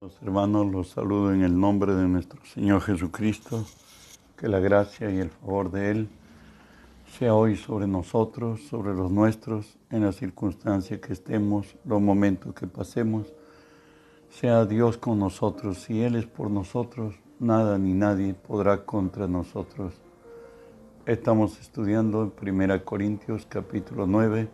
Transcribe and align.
Los 0.00 0.22
hermanos 0.22 0.70
los 0.70 0.90
saludo 0.90 1.32
en 1.32 1.42
el 1.42 1.58
nombre 1.58 1.92
de 1.92 2.06
nuestro 2.06 2.40
Señor 2.44 2.82
Jesucristo, 2.82 3.66
que 4.36 4.46
la 4.46 4.60
gracia 4.60 5.10
y 5.10 5.18
el 5.18 5.30
favor 5.30 5.72
de 5.72 5.90
Él 5.90 6.08
sea 7.18 7.34
hoy 7.34 7.56
sobre 7.56 7.88
nosotros, 7.88 8.62
sobre 8.68 8.94
los 8.94 9.10
nuestros, 9.10 9.76
en 9.90 10.04
la 10.04 10.12
circunstancia 10.12 11.00
que 11.00 11.12
estemos, 11.12 11.74
los 11.84 12.00
momentos 12.00 12.54
que 12.54 12.68
pasemos. 12.68 13.26
Sea 14.30 14.66
Dios 14.66 14.98
con 14.98 15.18
nosotros, 15.18 15.78
si 15.78 16.00
Él 16.00 16.14
es 16.14 16.26
por 16.26 16.48
nosotros, 16.48 17.16
nada 17.40 17.76
ni 17.76 17.92
nadie 17.92 18.34
podrá 18.34 18.84
contra 18.84 19.26
nosotros. 19.26 19.94
Estamos 21.06 21.58
estudiando 21.58 22.32
en 22.40 22.54
1 22.54 22.84
Corintios 22.84 23.46
capítulo 23.46 24.06
9, 24.06 24.48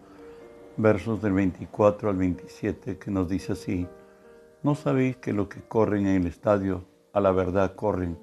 versos 0.78 1.20
del 1.20 1.34
24 1.34 2.08
al 2.08 2.16
27, 2.16 2.96
que 2.96 3.10
nos 3.10 3.28
dice 3.28 3.52
así. 3.52 3.86
¿No 4.64 4.74
sabéis 4.74 5.18
que 5.18 5.34
los 5.34 5.48
que 5.48 5.60
corren 5.60 6.06
en 6.06 6.22
el 6.22 6.26
estadio 6.26 6.86
a 7.12 7.20
la 7.20 7.32
verdad 7.32 7.74
corren, 7.74 8.16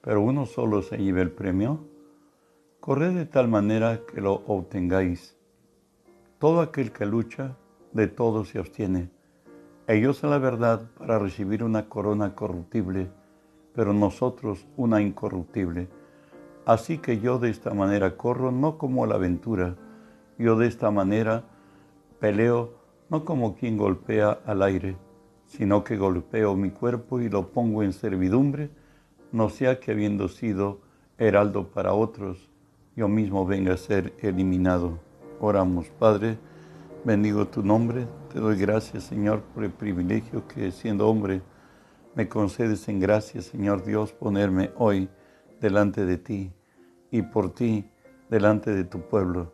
pero 0.00 0.20
uno 0.20 0.44
solo 0.44 0.82
se 0.82 0.98
lleva 0.98 1.20
el 1.20 1.30
premio? 1.30 1.78
Corred 2.80 3.14
de 3.14 3.24
tal 3.24 3.46
manera 3.46 4.00
que 4.04 4.20
lo 4.20 4.42
obtengáis. 4.48 5.36
Todo 6.40 6.60
aquel 6.60 6.90
que 6.90 7.06
lucha, 7.06 7.56
de 7.92 8.08
todo 8.08 8.44
se 8.44 8.58
abstiene. 8.58 9.10
Ellos 9.86 10.24
a 10.24 10.26
la 10.26 10.38
verdad 10.38 10.90
para 10.98 11.20
recibir 11.20 11.62
una 11.62 11.88
corona 11.88 12.34
corruptible, 12.34 13.08
pero 13.72 13.92
nosotros 13.92 14.66
una 14.76 15.00
incorruptible. 15.00 15.86
Así 16.66 16.98
que 16.98 17.20
yo 17.20 17.38
de 17.38 17.50
esta 17.50 17.74
manera 17.74 18.16
corro, 18.16 18.50
no 18.50 18.76
como 18.76 19.06
la 19.06 19.14
aventura. 19.14 19.76
Yo 20.36 20.56
de 20.56 20.66
esta 20.66 20.90
manera 20.90 21.44
peleo, 22.18 22.72
no 23.08 23.24
como 23.24 23.54
quien 23.54 23.76
golpea 23.76 24.40
al 24.44 24.62
aire 24.62 24.96
sino 25.50 25.82
que 25.82 25.96
golpeo 25.96 26.54
mi 26.54 26.70
cuerpo 26.70 27.20
y 27.20 27.28
lo 27.28 27.50
pongo 27.50 27.82
en 27.82 27.92
servidumbre, 27.92 28.70
no 29.32 29.48
sea 29.48 29.80
que 29.80 29.90
habiendo 29.90 30.28
sido 30.28 30.80
heraldo 31.18 31.68
para 31.68 31.92
otros, 31.92 32.48
yo 32.94 33.08
mismo 33.08 33.44
venga 33.44 33.74
a 33.74 33.76
ser 33.76 34.14
eliminado. 34.20 35.00
Oramos, 35.40 35.88
Padre, 35.98 36.38
bendigo 37.04 37.48
tu 37.48 37.64
nombre, 37.64 38.06
te 38.32 38.38
doy 38.38 38.56
gracias, 38.56 39.04
Señor, 39.04 39.42
por 39.42 39.64
el 39.64 39.72
privilegio 39.72 40.46
que 40.46 40.70
siendo 40.70 41.08
hombre 41.08 41.42
me 42.14 42.28
concedes 42.28 42.88
en 42.88 43.00
gracia, 43.00 43.42
Señor 43.42 43.84
Dios, 43.84 44.12
ponerme 44.12 44.70
hoy 44.76 45.08
delante 45.60 46.06
de 46.06 46.16
ti 46.16 46.52
y 47.10 47.22
por 47.22 47.52
ti 47.52 47.90
delante 48.28 48.72
de 48.72 48.84
tu 48.84 49.00
pueblo. 49.00 49.52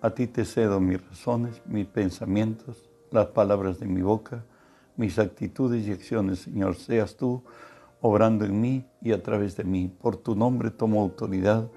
A 0.00 0.10
ti 0.10 0.26
te 0.26 0.44
cedo 0.44 0.80
mis 0.80 1.00
razones, 1.08 1.62
mis 1.66 1.86
pensamientos, 1.86 2.90
las 3.12 3.26
palabras 3.26 3.78
de 3.78 3.86
mi 3.86 4.02
boca, 4.02 4.44
mis 4.96 5.18
actitudes 5.18 5.86
y 5.86 5.92
acciones, 5.92 6.40
Señor. 6.40 6.76
Seas 6.76 7.16
tú 7.16 7.42
obrando 8.00 8.44
en 8.44 8.60
mí 8.60 8.84
y 9.02 9.12
a 9.12 9.22
través 9.22 9.56
de 9.56 9.64
mí. 9.64 9.88
Por 9.88 10.16
tu 10.16 10.34
nombre 10.34 10.70
tomo 10.70 11.02
autoridad 11.02 11.68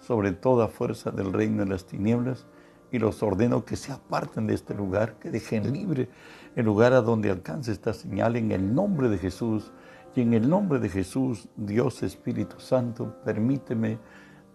sobre 0.00 0.32
toda 0.32 0.68
fuerza 0.68 1.10
del 1.10 1.32
reino 1.32 1.64
de 1.64 1.70
las 1.70 1.86
tinieblas 1.86 2.46
y 2.90 2.98
los 2.98 3.22
ordeno 3.22 3.64
que 3.64 3.76
se 3.76 3.92
aparten 3.92 4.46
de 4.46 4.54
este 4.54 4.74
lugar, 4.74 5.18
que 5.18 5.30
dejen 5.30 5.72
libre 5.72 6.08
el 6.56 6.64
lugar 6.64 6.92
a 6.92 7.02
donde 7.02 7.30
alcance 7.30 7.72
esta 7.72 7.92
señal 7.92 8.36
en 8.36 8.52
el 8.52 8.74
nombre 8.74 9.08
de 9.08 9.18
Jesús. 9.18 9.72
Y 10.14 10.22
en 10.22 10.34
el 10.34 10.48
nombre 10.48 10.80
de 10.80 10.88
Jesús, 10.88 11.48
Dios 11.54 12.02
Espíritu 12.02 12.58
Santo, 12.58 13.14
permíteme 13.24 13.98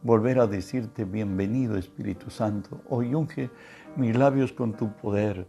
volver 0.01 0.39
a 0.39 0.47
decirte 0.47 1.05
bienvenido 1.05 1.77
Espíritu 1.77 2.29
Santo. 2.29 2.81
Hoy 2.89 3.15
unge 3.15 3.49
mis 3.95 4.15
labios 4.17 4.51
con 4.51 4.73
tu 4.73 4.91
poder 4.93 5.47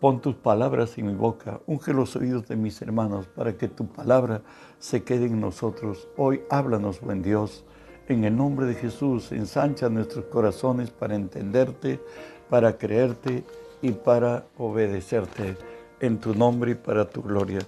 Pon 0.00 0.20
tus 0.20 0.36
palabras 0.36 0.96
en 0.96 1.08
mi 1.08 1.14
boca, 1.14 1.60
unge 1.66 1.92
los 1.92 2.14
oídos 2.14 2.46
de 2.46 2.54
mis 2.54 2.80
hermanos 2.80 3.26
para 3.26 3.56
que 3.56 3.66
tu 3.66 3.88
palabra 3.88 4.42
se 4.78 5.02
quede 5.02 5.26
en 5.26 5.40
nosotros. 5.40 6.06
Hoy 6.16 6.42
háblanos, 6.50 7.00
buen 7.00 7.20
Dios. 7.20 7.64
En 8.06 8.22
el 8.22 8.36
nombre 8.36 8.66
de 8.66 8.74
Jesús, 8.74 9.32
ensancha 9.32 9.88
nuestros 9.88 10.26
corazones 10.26 10.92
para 10.92 11.16
entenderte, 11.16 12.00
para 12.48 12.78
creerte 12.78 13.42
y 13.82 13.90
para 13.90 14.46
obedecerte. 14.56 15.56
En 15.98 16.18
tu 16.20 16.32
nombre 16.32 16.70
y 16.70 16.74
para 16.76 17.10
tu 17.10 17.20
gloria. 17.20 17.58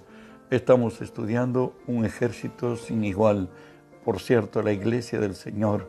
Estamos 0.49 1.01
estudiando 1.01 1.73
un 1.85 2.05
ejército 2.05 2.77
sin 2.77 3.03
igual. 3.03 3.49
Por 4.05 4.21
cierto, 4.21 4.61
la 4.61 4.71
iglesia 4.71 5.19
del 5.19 5.35
Señor, 5.35 5.85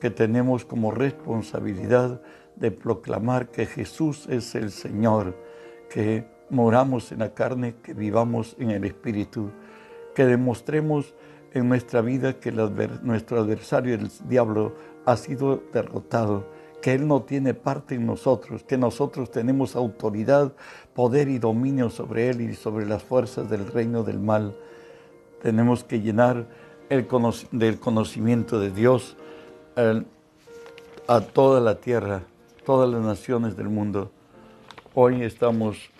que 0.00 0.08
tenemos 0.08 0.64
como 0.64 0.92
responsabilidad 0.92 2.22
de 2.56 2.70
proclamar 2.70 3.48
que 3.48 3.66
Jesús 3.66 4.26
es 4.30 4.54
el 4.54 4.70
Señor 4.70 5.34
que 5.90 6.24
moramos 6.50 7.12
en 7.12 7.20
la 7.20 7.34
carne, 7.34 7.74
que 7.82 7.94
vivamos 7.94 8.56
en 8.58 8.70
el 8.70 8.84
Espíritu, 8.84 9.50
que 10.14 10.24
demostremos 10.24 11.14
en 11.52 11.68
nuestra 11.68 12.00
vida 12.00 12.34
que 12.40 12.52
nuestro 12.52 13.40
adversario, 13.40 13.94
el 13.94 14.10
diablo, 14.28 14.74
ha 15.06 15.16
sido 15.16 15.62
derrotado, 15.72 16.46
que 16.82 16.92
Él 16.92 17.06
no 17.06 17.22
tiene 17.22 17.54
parte 17.54 17.94
en 17.94 18.06
nosotros, 18.06 18.62
que 18.64 18.76
nosotros 18.76 19.30
tenemos 19.30 19.76
autoridad, 19.76 20.52
poder 20.94 21.28
y 21.28 21.38
dominio 21.38 21.90
sobre 21.90 22.28
Él 22.28 22.40
y 22.40 22.54
sobre 22.54 22.86
las 22.86 23.02
fuerzas 23.02 23.48
del 23.48 23.66
reino 23.66 24.02
del 24.02 24.18
mal. 24.18 24.54
Tenemos 25.42 25.84
que 25.84 26.00
llenar 26.00 26.46
el 26.90 27.06
del 27.52 27.78
conocimiento 27.78 28.58
de 28.60 28.70
Dios 28.70 29.16
a 31.06 31.20
toda 31.20 31.60
la 31.60 31.76
tierra, 31.76 32.22
todas 32.64 32.90
las 32.90 33.02
naciones 33.02 33.56
del 33.56 33.68
mundo. 33.68 34.10
Hoy 34.96 35.24
estamos 35.24 35.90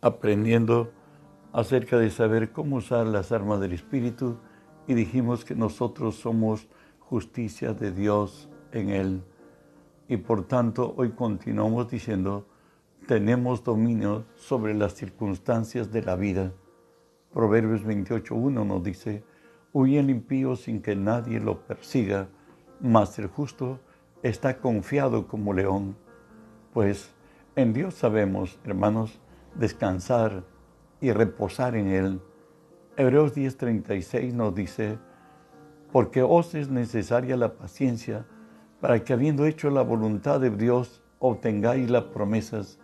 aprendiendo 0.00 0.92
acerca 1.52 1.98
de 1.98 2.10
saber 2.10 2.52
cómo 2.52 2.76
usar 2.76 3.08
las 3.08 3.32
armas 3.32 3.58
del 3.58 3.72
Espíritu 3.72 4.38
y 4.86 4.94
dijimos 4.94 5.44
que 5.44 5.56
nosotros 5.56 6.14
somos 6.14 6.68
justicia 7.00 7.72
de 7.74 7.90
Dios 7.90 8.48
en 8.70 8.90
Él. 8.90 9.24
Y 10.06 10.16
por 10.18 10.46
tanto 10.46 10.94
hoy 10.96 11.10
continuamos 11.10 11.90
diciendo, 11.90 12.46
tenemos 13.08 13.64
dominio 13.64 14.26
sobre 14.36 14.74
las 14.74 14.94
circunstancias 14.94 15.90
de 15.90 16.02
la 16.02 16.14
vida. 16.14 16.52
Proverbios 17.32 17.84
28.1 17.84 18.64
nos 18.64 18.84
dice, 18.84 19.24
huye 19.72 19.98
el 19.98 20.10
impío 20.10 20.54
sin 20.54 20.82
que 20.82 20.94
nadie 20.94 21.40
lo 21.40 21.66
persiga, 21.66 22.28
mas 22.80 23.18
el 23.18 23.26
justo 23.26 23.80
está 24.22 24.58
confiado 24.60 25.26
como 25.26 25.52
león. 25.52 25.96
Pues 26.72 27.12
en 27.58 27.72
Dios 27.72 27.94
sabemos, 27.94 28.60
hermanos, 28.64 29.18
descansar 29.56 30.44
y 31.00 31.10
reposar 31.10 31.74
en 31.74 31.88
Él. 31.88 32.20
Hebreos 32.96 33.34
10:36 33.34 34.32
nos 34.32 34.54
dice, 34.54 34.96
porque 35.90 36.22
os 36.22 36.54
es 36.54 36.70
necesaria 36.70 37.36
la 37.36 37.54
paciencia 37.54 38.26
para 38.80 39.02
que 39.02 39.12
habiendo 39.12 39.44
hecho 39.44 39.70
la 39.70 39.82
voluntad 39.82 40.38
de 40.38 40.50
Dios 40.50 41.02
obtengáis 41.18 41.90
las 41.90 42.04
promesas. 42.04 42.78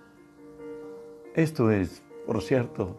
Esto 1.36 1.70
es, 1.70 2.02
por 2.26 2.42
cierto, 2.42 2.96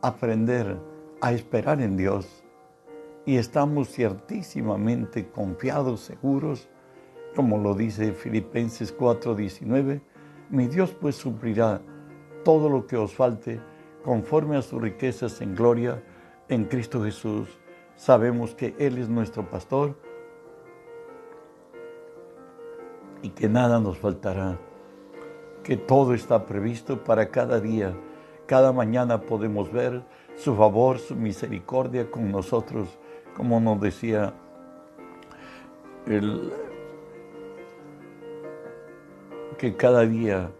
aprender 0.00 0.76
a 1.20 1.32
esperar 1.32 1.80
en 1.80 1.96
Dios. 1.96 2.42
Y 3.26 3.36
estamos 3.36 3.90
ciertísimamente 3.90 5.28
confiados, 5.28 6.00
seguros, 6.00 6.68
como 7.36 7.58
lo 7.58 7.74
dice 7.76 8.12
Filipenses 8.12 8.92
4:19, 8.92 10.02
mi 10.52 10.68
Dios 10.68 10.94
pues 11.00 11.16
suplirá 11.16 11.80
todo 12.44 12.68
lo 12.68 12.86
que 12.86 12.96
os 12.96 13.14
falte 13.14 13.58
conforme 14.04 14.58
a 14.58 14.62
sus 14.62 14.80
riquezas 14.82 15.40
en 15.40 15.54
gloria 15.54 16.02
en 16.48 16.66
Cristo 16.66 17.02
Jesús. 17.02 17.48
Sabemos 17.96 18.54
que 18.54 18.74
Él 18.78 18.98
es 18.98 19.08
nuestro 19.08 19.48
pastor 19.48 19.96
y 23.22 23.30
que 23.30 23.48
nada 23.48 23.80
nos 23.80 23.96
faltará, 23.96 24.58
que 25.62 25.78
todo 25.78 26.12
está 26.12 26.44
previsto 26.44 27.02
para 27.02 27.30
cada 27.30 27.58
día. 27.58 27.96
Cada 28.44 28.74
mañana 28.74 29.22
podemos 29.22 29.72
ver 29.72 30.02
su 30.34 30.54
favor, 30.54 30.98
su 30.98 31.16
misericordia 31.16 32.10
con 32.10 32.30
nosotros, 32.30 32.98
como 33.34 33.58
nos 33.58 33.80
decía 33.80 34.34
el, 36.04 36.52
que 39.58 39.76
cada 39.76 40.06
día 40.06 40.50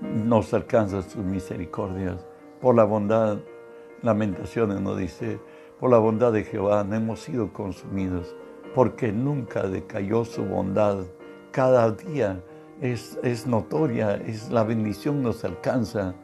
nos 0.00 0.54
alcanza 0.54 1.02
sus 1.02 1.24
misericordias. 1.24 2.26
Por 2.60 2.74
la 2.74 2.84
bondad, 2.84 3.38
Lamentaciones 4.02 4.80
nos 4.80 4.96
dice, 4.96 5.40
por 5.80 5.90
la 5.90 5.98
bondad 5.98 6.32
de 6.32 6.44
Jehová 6.44 6.84
no 6.84 6.94
hemos 6.94 7.20
sido 7.20 7.52
consumidos, 7.52 8.34
porque 8.74 9.12
nunca 9.12 9.66
decayó 9.66 10.24
su 10.24 10.44
bondad. 10.44 10.98
Cada 11.50 11.90
día 11.90 12.40
es, 12.80 13.18
es 13.24 13.46
notoria, 13.46 14.14
es 14.14 14.50
la 14.50 14.62
bendición 14.62 15.22
nos 15.22 15.44
alcanza. 15.44 16.14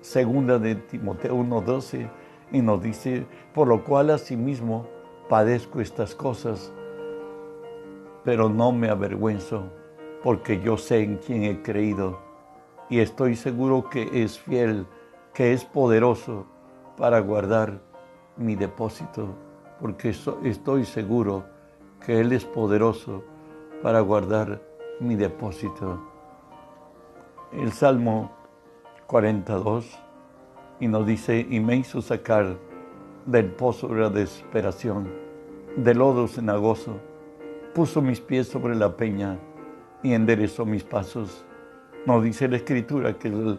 Segunda 0.00 0.58
de 0.58 0.74
Timoteo 0.74 1.36
1:12 1.36 2.10
y 2.52 2.62
nos 2.62 2.82
dice, 2.82 3.26
por 3.54 3.68
lo 3.68 3.84
cual 3.84 4.10
asimismo 4.10 4.88
padezco 5.28 5.80
estas 5.80 6.14
cosas, 6.14 6.72
pero 8.24 8.48
no 8.48 8.72
me 8.72 8.90
avergüenzo 8.90 9.70
porque 10.24 10.58
yo 10.58 10.78
sé 10.78 11.02
en 11.02 11.18
quién 11.18 11.44
he 11.44 11.60
creído 11.60 12.18
y 12.88 13.00
estoy 13.00 13.36
seguro 13.36 13.90
que 13.90 14.22
es 14.24 14.38
fiel, 14.38 14.86
que 15.34 15.52
es 15.52 15.66
poderoso 15.66 16.46
para 16.96 17.20
guardar 17.20 17.82
mi 18.38 18.54
depósito, 18.54 19.34
porque 19.78 20.14
estoy 20.44 20.86
seguro 20.86 21.44
que 22.06 22.20
Él 22.20 22.32
es 22.32 22.46
poderoso 22.46 23.22
para 23.82 24.00
guardar 24.00 24.62
mi 24.98 25.14
depósito. 25.14 26.00
El 27.52 27.72
Salmo 27.72 28.32
42 29.06 29.86
y 30.80 30.88
nos 30.88 31.06
dice, 31.06 31.46
y 31.50 31.60
me 31.60 31.76
hizo 31.76 32.00
sacar 32.00 32.56
del 33.26 33.50
pozo 33.50 33.88
de 33.88 34.00
la 34.00 34.08
desesperación, 34.08 35.06
del 35.76 35.98
lodo 35.98 36.26
cenagoso, 36.28 36.96
puso 37.74 38.00
mis 38.00 38.22
pies 38.22 38.48
sobre 38.48 38.74
la 38.74 38.96
peña 38.96 39.38
y 40.04 40.12
enderezó 40.12 40.64
mis 40.64 40.84
pasos. 40.84 41.44
Nos 42.06 42.22
dice 42.22 42.46
la 42.46 42.58
Escritura 42.58 43.18
que, 43.18 43.58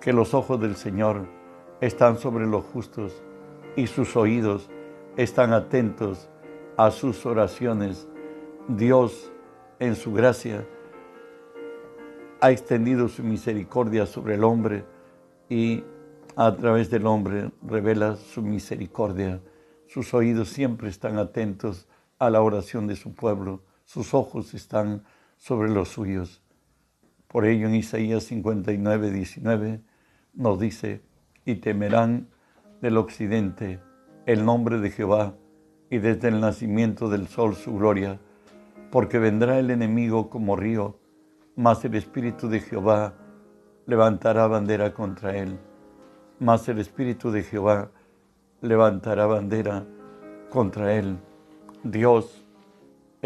que 0.00 0.12
los 0.12 0.34
ojos 0.34 0.60
del 0.60 0.76
Señor 0.76 1.26
están 1.80 2.18
sobre 2.18 2.46
los 2.46 2.64
justos 2.66 3.24
y 3.74 3.86
sus 3.88 4.14
oídos 4.14 4.70
están 5.16 5.52
atentos 5.54 6.28
a 6.76 6.90
sus 6.90 7.24
oraciones. 7.24 8.06
Dios, 8.68 9.32
en 9.78 9.96
su 9.96 10.12
gracia, 10.12 10.66
ha 12.42 12.50
extendido 12.50 13.08
su 13.08 13.24
misericordia 13.24 14.04
sobre 14.04 14.34
el 14.34 14.44
hombre 14.44 14.84
y 15.48 15.82
a 16.36 16.54
través 16.54 16.90
del 16.90 17.06
hombre 17.06 17.50
revela 17.62 18.16
su 18.16 18.42
misericordia. 18.42 19.40
Sus 19.86 20.12
oídos 20.12 20.50
siempre 20.50 20.90
están 20.90 21.16
atentos 21.16 21.88
a 22.18 22.28
la 22.28 22.42
oración 22.42 22.86
de 22.86 22.96
su 22.96 23.14
pueblo, 23.14 23.62
sus 23.86 24.12
ojos 24.12 24.52
están 24.52 25.02
sobre 25.36 25.70
los 25.70 25.88
suyos. 25.88 26.42
Por 27.28 27.44
ello 27.44 27.68
en 27.68 27.74
Isaías 27.74 28.24
59, 28.24 29.10
19 29.10 29.80
nos 30.34 30.58
dice, 30.60 31.02
y 31.44 31.56
temerán 31.56 32.28
del 32.82 32.96
occidente 32.96 33.80
el 34.26 34.44
nombre 34.44 34.80
de 34.80 34.90
Jehová 34.90 35.34
y 35.90 35.98
desde 35.98 36.28
el 36.28 36.40
nacimiento 36.40 37.08
del 37.08 37.28
sol 37.28 37.54
su 37.54 37.76
gloria, 37.76 38.20
porque 38.90 39.18
vendrá 39.18 39.58
el 39.58 39.70
enemigo 39.70 40.30
como 40.30 40.56
río, 40.56 40.98
mas 41.54 41.84
el 41.84 41.94
Espíritu 41.94 42.48
de 42.48 42.60
Jehová 42.60 43.14
levantará 43.86 44.46
bandera 44.46 44.92
contra 44.92 45.36
él, 45.36 45.58
mas 46.40 46.68
el 46.68 46.78
Espíritu 46.78 47.30
de 47.30 47.42
Jehová 47.42 47.90
levantará 48.60 49.26
bandera 49.26 49.86
contra 50.50 50.94
él. 50.94 51.18
Dios 51.84 52.45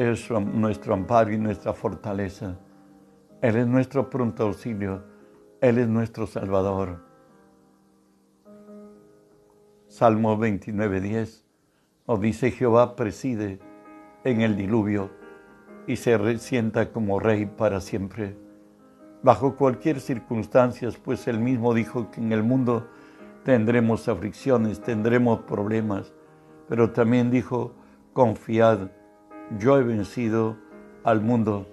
es 0.00 0.30
nuestro 0.30 0.94
amparo 0.94 1.30
y 1.30 1.38
nuestra 1.38 1.74
fortaleza. 1.74 2.58
Él 3.42 3.56
es 3.56 3.66
nuestro 3.66 4.08
pronto 4.08 4.44
auxilio. 4.44 5.04
Él 5.60 5.76
es 5.78 5.88
nuestro 5.88 6.26
Salvador. 6.26 7.04
Salmo 9.88 10.38
29.10 10.38 11.42
nos 12.06 12.20
dice 12.20 12.50
Jehová 12.50 12.96
preside 12.96 13.60
en 14.24 14.40
el 14.40 14.56
diluvio 14.56 15.10
y 15.86 15.96
se 15.96 16.38
sienta 16.38 16.92
como 16.92 17.20
rey 17.20 17.44
para 17.44 17.80
siempre. 17.80 18.36
Bajo 19.22 19.56
cualquier 19.56 20.00
circunstancia, 20.00 20.88
pues 21.04 21.28
él 21.28 21.40
mismo 21.40 21.74
dijo 21.74 22.10
que 22.10 22.20
en 22.20 22.32
el 22.32 22.42
mundo 22.42 22.88
tendremos 23.44 24.08
aflicciones, 24.08 24.80
tendremos 24.80 25.40
problemas, 25.40 26.14
pero 26.68 26.90
también 26.90 27.30
dijo, 27.30 27.74
confiad, 28.12 28.88
yo 29.58 29.78
he 29.78 29.82
vencido 29.82 30.56
al 31.02 31.20
mundo. 31.20 31.66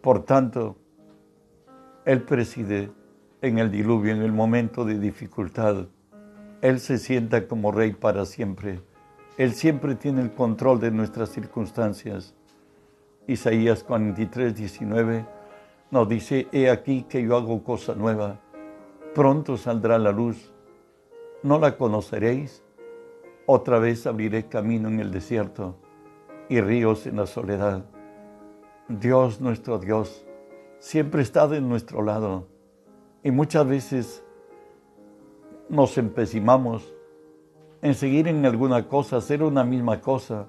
Por 0.00 0.24
tanto, 0.24 0.76
Él 2.04 2.22
preside 2.22 2.90
en 3.42 3.58
el 3.58 3.70
diluvio, 3.70 4.14
en 4.14 4.22
el 4.22 4.32
momento 4.32 4.84
de 4.84 4.98
dificultad. 4.98 5.86
Él 6.62 6.80
se 6.80 6.98
sienta 6.98 7.46
como 7.46 7.72
rey 7.72 7.92
para 7.92 8.24
siempre. 8.24 8.80
Él 9.36 9.52
siempre 9.52 9.94
tiene 9.94 10.22
el 10.22 10.32
control 10.32 10.80
de 10.80 10.90
nuestras 10.90 11.30
circunstancias. 11.30 12.34
Isaías 13.26 13.84
43, 13.84 14.54
19 14.54 15.26
nos 15.90 16.08
dice, 16.08 16.48
he 16.52 16.70
aquí 16.70 17.04
que 17.08 17.22
yo 17.22 17.36
hago 17.36 17.62
cosa 17.64 17.94
nueva, 17.94 18.40
pronto 19.14 19.56
saldrá 19.56 19.98
la 19.98 20.12
luz, 20.12 20.52
no 21.42 21.58
la 21.58 21.78
conoceréis, 21.78 22.62
otra 23.46 23.78
vez 23.78 24.06
abriré 24.06 24.48
camino 24.48 24.88
en 24.88 25.00
el 25.00 25.10
desierto 25.10 25.76
y 26.48 26.60
ríos 26.60 27.06
en 27.06 27.16
la 27.16 27.26
soledad. 27.26 27.84
Dios 28.88 29.40
nuestro 29.40 29.78
Dios 29.78 30.26
siempre 30.78 31.22
está 31.22 31.46
de 31.46 31.60
nuestro 31.60 32.02
lado 32.02 32.48
y 33.22 33.30
muchas 33.30 33.66
veces 33.66 34.24
nos 35.68 35.98
empecinamos 35.98 36.94
en 37.82 37.94
seguir 37.94 38.26
en 38.28 38.44
alguna 38.44 38.88
cosa, 38.88 39.18
hacer 39.18 39.42
una 39.42 39.64
misma 39.64 40.00
cosa. 40.00 40.46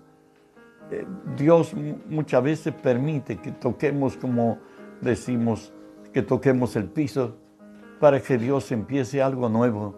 Eh, 0.92 1.06
Dios 1.36 1.74
muchas 2.08 2.44
veces 2.44 2.74
permite 2.74 3.38
que 3.38 3.52
toquemos, 3.52 4.18
como 4.18 4.60
decimos, 5.02 5.74
que 6.14 6.22
toquemos 6.22 6.76
el 6.76 6.86
piso 6.86 7.36
para 8.00 8.20
que 8.22 8.38
Dios 8.38 8.72
empiece 8.72 9.22
algo 9.22 9.50
nuevo. 9.50 9.96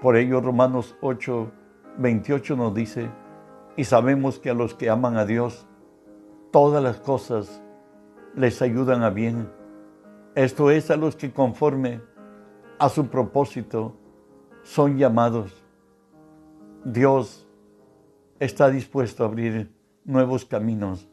Por 0.00 0.16
ello 0.16 0.40
Romanos 0.40 0.96
8, 1.00 1.50
28 1.98 2.56
nos 2.56 2.74
dice, 2.74 3.10
y 3.78 3.84
sabemos 3.84 4.40
que 4.40 4.50
a 4.50 4.54
los 4.54 4.74
que 4.74 4.90
aman 4.90 5.16
a 5.16 5.24
Dios, 5.24 5.64
todas 6.50 6.82
las 6.82 6.98
cosas 6.98 7.62
les 8.34 8.60
ayudan 8.60 9.04
a 9.04 9.10
bien. 9.10 9.48
Esto 10.34 10.72
es 10.72 10.90
a 10.90 10.96
los 10.96 11.14
que 11.14 11.32
conforme 11.32 12.00
a 12.80 12.88
su 12.88 13.06
propósito 13.06 13.96
son 14.64 14.98
llamados. 14.98 15.64
Dios 16.84 17.46
está 18.40 18.68
dispuesto 18.68 19.22
a 19.22 19.28
abrir 19.28 19.72
nuevos 20.04 20.44
caminos, 20.44 21.08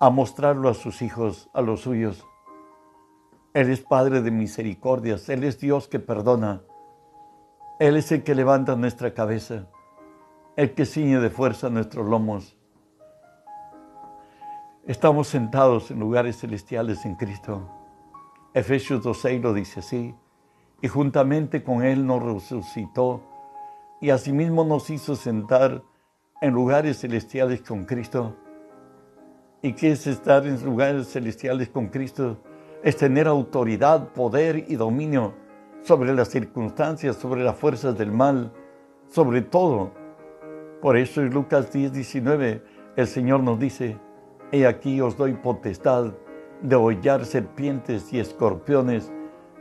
a 0.00 0.10
mostrarlo 0.10 0.68
a 0.68 0.74
sus 0.74 1.00
hijos, 1.00 1.48
a 1.54 1.62
los 1.62 1.82
suyos. 1.82 2.26
Él 3.54 3.70
es 3.70 3.82
Padre 3.82 4.20
de 4.20 4.32
misericordias, 4.32 5.28
Él 5.28 5.44
es 5.44 5.60
Dios 5.60 5.86
que 5.86 6.00
perdona, 6.00 6.62
Él 7.78 7.96
es 7.96 8.10
el 8.10 8.24
que 8.24 8.34
levanta 8.34 8.74
nuestra 8.74 9.14
cabeza, 9.14 9.68
el 10.56 10.74
que 10.74 10.84
ciñe 10.84 11.18
de 11.18 11.30
fuerza 11.30 11.70
nuestros 11.70 12.06
lomos. 12.06 12.56
Estamos 14.86 15.28
sentados 15.28 15.90
en 15.90 16.00
lugares 16.00 16.40
celestiales 16.40 17.06
en 17.06 17.14
Cristo. 17.14 17.70
Efesios 18.52 19.02
2.6 19.02 19.40
lo 19.40 19.54
dice 19.54 19.80
así 19.80 20.14
y 20.82 20.88
juntamente 20.88 21.62
con 21.62 21.82
Él 21.82 22.06
nos 22.06 22.22
resucitó 22.22 23.22
y 24.00 24.10
asimismo 24.10 24.64
nos 24.64 24.90
hizo 24.90 25.16
sentar 25.16 25.82
en 26.42 26.52
lugares 26.52 26.98
celestiales 26.98 27.62
con 27.62 27.84
Cristo. 27.84 28.36
¿Y 29.62 29.72
qué 29.74 29.92
es 29.92 30.06
estar 30.06 30.44
en 30.46 30.62
lugares 30.64 31.08
celestiales 31.12 31.68
con 31.68 31.86
Cristo? 31.86 32.42
Es 32.82 32.96
tener 32.96 33.28
autoridad, 33.28 34.08
poder 34.08 34.64
y 34.68 34.74
dominio 34.74 35.34
sobre 35.82 36.12
las 36.12 36.28
circunstancias, 36.28 37.16
sobre 37.16 37.44
las 37.44 37.56
fuerzas 37.56 37.96
del 37.96 38.10
mal, 38.10 38.52
sobre 39.08 39.40
todo. 39.40 40.01
Por 40.82 40.96
eso 40.96 41.22
en 41.22 41.32
Lucas 41.32 41.72
10, 41.72 41.92
19 41.92 42.60
el 42.96 43.06
Señor 43.06 43.40
nos 43.40 43.56
dice, 43.56 43.98
He 44.50 44.66
aquí 44.66 45.00
os 45.00 45.16
doy 45.16 45.34
potestad 45.34 46.12
de 46.60 46.74
hollar 46.74 47.24
serpientes 47.24 48.12
y 48.12 48.18
escorpiones 48.18 49.12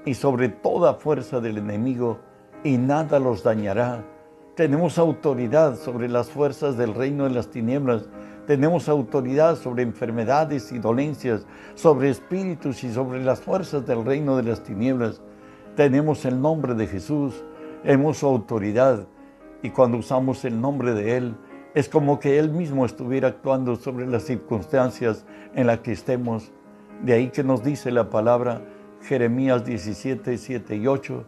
y 0.03 0.15
sobre 0.15 0.49
toda 0.49 0.95
fuerza 0.95 1.39
del 1.39 1.59
enemigo, 1.59 2.17
y 2.63 2.79
nada 2.79 3.19
los 3.19 3.43
dañará. 3.43 4.03
Tenemos 4.55 4.97
autoridad 4.97 5.75
sobre 5.75 6.09
las 6.09 6.31
fuerzas 6.31 6.75
del 6.75 6.95
reino 6.95 7.25
de 7.25 7.35
las 7.35 7.51
tinieblas. 7.51 8.09
Tenemos 8.47 8.89
autoridad 8.89 9.57
sobre 9.57 9.83
enfermedades 9.83 10.71
y 10.71 10.79
dolencias, 10.79 11.45
sobre 11.75 12.09
espíritus 12.09 12.83
y 12.83 12.91
sobre 12.91 13.23
las 13.23 13.41
fuerzas 13.41 13.85
del 13.85 14.03
reino 14.03 14.37
de 14.37 14.43
las 14.43 14.63
tinieblas. 14.63 15.21
Tenemos 15.75 16.25
el 16.25 16.41
nombre 16.41 16.73
de 16.73 16.87
Jesús, 16.87 17.43
hemos 17.83 18.23
autoridad 18.23 19.05
y 19.61 19.69
cuando 19.69 19.97
usamos 19.97 20.43
el 20.45 20.59
nombre 20.59 20.93
de 20.93 21.17
Él, 21.17 21.35
es 21.73 21.87
como 21.87 22.19
que 22.19 22.39
Él 22.39 22.49
mismo 22.49 22.85
estuviera 22.85 23.29
actuando 23.29 23.75
sobre 23.75 24.07
las 24.07 24.23
circunstancias 24.23 25.25
en 25.55 25.67
las 25.67 25.79
que 25.79 25.91
estemos. 25.91 26.51
De 27.03 27.13
ahí 27.13 27.29
que 27.29 27.43
nos 27.43 27.63
dice 27.63 27.91
la 27.91 28.09
palabra, 28.09 28.61
Jeremías 29.01 29.63
17, 29.63 30.37
7 30.37 30.75
y 30.75 30.87
8, 30.87 31.25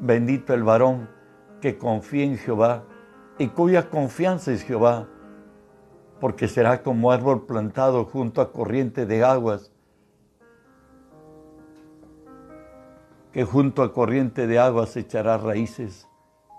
bendito 0.00 0.52
el 0.54 0.62
varón 0.62 1.08
que 1.60 1.78
confía 1.78 2.24
en 2.24 2.36
Jehová 2.36 2.84
y 3.38 3.48
cuya 3.48 3.88
confianza 3.88 4.52
es 4.52 4.62
Jehová, 4.62 5.08
porque 6.20 6.48
será 6.48 6.82
como 6.82 7.10
árbol 7.10 7.46
plantado 7.46 8.04
junto 8.04 8.40
a 8.40 8.52
corriente 8.52 9.06
de 9.06 9.24
aguas, 9.24 9.72
que 13.32 13.44
junto 13.44 13.82
a 13.82 13.92
corriente 13.92 14.46
de 14.46 14.58
aguas 14.58 14.96
echará 14.96 15.36
raíces. 15.36 16.08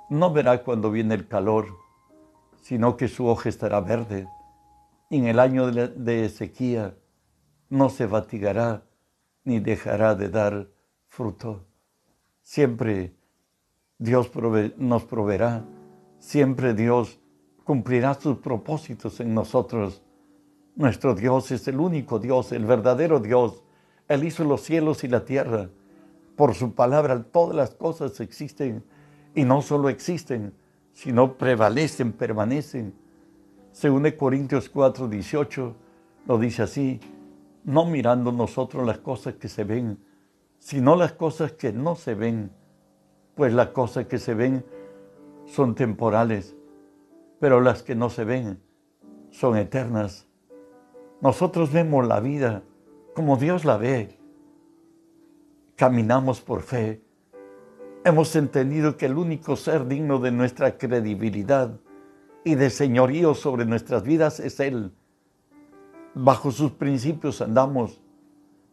No 0.10 0.32
verá 0.32 0.64
cuando 0.64 0.90
viene 0.92 1.16
el 1.16 1.28
calor, 1.28 1.68
sino 2.62 2.96
que 2.96 3.08
su 3.08 3.28
hoja 3.28 3.50
estará 3.50 3.82
verde. 3.82 4.28
Y 5.10 5.18
en 5.18 5.28
el 5.28 5.40
año 5.40 5.72
de 5.72 6.30
sequía 6.30 6.96
no 7.70 7.90
se 7.90 8.08
fatigará 8.08 8.84
ni 9.44 9.60
dejará 9.60 10.16
de 10.16 10.30
dar 10.30 10.68
fruto. 11.08 11.66
Siempre 12.42 13.16
Dios 13.98 14.32
nos 14.78 15.04
proveerá. 15.04 15.66
Siempre 16.20 16.74
Dios 16.74 17.20
cumplirá 17.64 18.14
sus 18.14 18.38
propósitos 18.38 19.20
en 19.20 19.34
nosotros. 19.34 20.02
Nuestro 20.76 21.16
Dios 21.16 21.52
es 21.52 21.68
el 21.68 21.80
único 21.80 22.20
Dios, 22.20 22.52
el 22.52 22.66
verdadero 22.66 23.20
Dios. 23.20 23.64
Él 24.08 24.24
hizo 24.24 24.44
los 24.44 24.62
cielos 24.62 25.04
y 25.04 25.08
la 25.08 25.26
tierra. 25.26 25.70
Por 26.36 26.54
su 26.54 26.74
palabra 26.76 27.24
todas 27.24 27.56
las 27.56 27.72
cosas 27.72 28.20
existen 28.20 28.84
y 29.38 29.46
no 29.46 29.62
solo 29.62 29.90
existen, 29.90 30.52
sino 30.94 31.38
prevalecen, 31.38 32.12
permanecen. 32.12 32.96
Según 33.72 34.10
Corintios 34.18 34.68
4, 34.68 35.08
18, 35.08 35.76
lo 36.26 36.40
dice 36.40 36.64
así, 36.64 37.00
no 37.64 37.86
mirando 37.86 38.32
nosotros 38.32 38.84
las 38.84 38.98
cosas 38.98 39.36
que 39.36 39.48
se 39.48 39.64
ven, 39.64 40.00
sino 40.58 40.96
las 40.96 41.14
cosas 41.14 41.52
que 41.52 41.72
no 41.72 41.96
se 41.96 42.16
ven, 42.16 42.50
pues 43.36 43.54
las 43.54 43.68
cosas 43.68 44.08
que 44.08 44.18
se 44.18 44.34
ven 44.34 44.66
son 45.46 45.76
temporales, 45.76 46.56
pero 47.40 47.62
las 47.62 47.84
que 47.84 47.94
no 47.94 48.10
se 48.10 48.24
ven 48.24 48.60
son 49.30 49.56
eternas. 49.56 50.26
Nosotros 51.22 51.72
vemos 51.72 52.08
la 52.08 52.20
vida 52.22 52.64
como 53.14 53.38
Dios 53.38 53.66
la 53.66 53.78
ve. 53.78 54.18
Caminamos 55.76 56.42
por 56.42 56.64
fe. 56.64 57.04
Hemos 58.08 58.38
entendido 58.38 58.96
que 58.96 59.08
el 59.08 59.18
único 59.18 59.58
ser 59.58 59.86
digno 59.86 60.20
de 60.20 60.32
nuestra 60.32 60.78
credibilidad 60.78 61.78
y 62.46 62.56
de 62.56 62.70
señorío 62.70 63.34
sobre 63.34 63.66
nuestras 63.66 64.04
vidas 64.04 64.40
es 64.40 64.62
Él. 64.62 64.94
Bajo 66.14 66.52
sus 66.52 66.72
principios 66.72 67.42
andamos. 67.42 68.00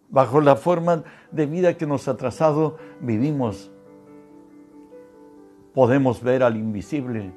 Bajo 0.09 0.41
la 0.41 0.55
forma 0.55 1.03
de 1.33 1.47
vida 1.47 1.76
que 1.76 1.85
nos 1.85 2.07
ha 2.07 2.17
trazado, 2.17 2.79
vivimos. 3.00 3.73
Podemos 5.75 6.23
ver 6.23 6.45
al 6.45 6.57
invisible. 6.57 7.33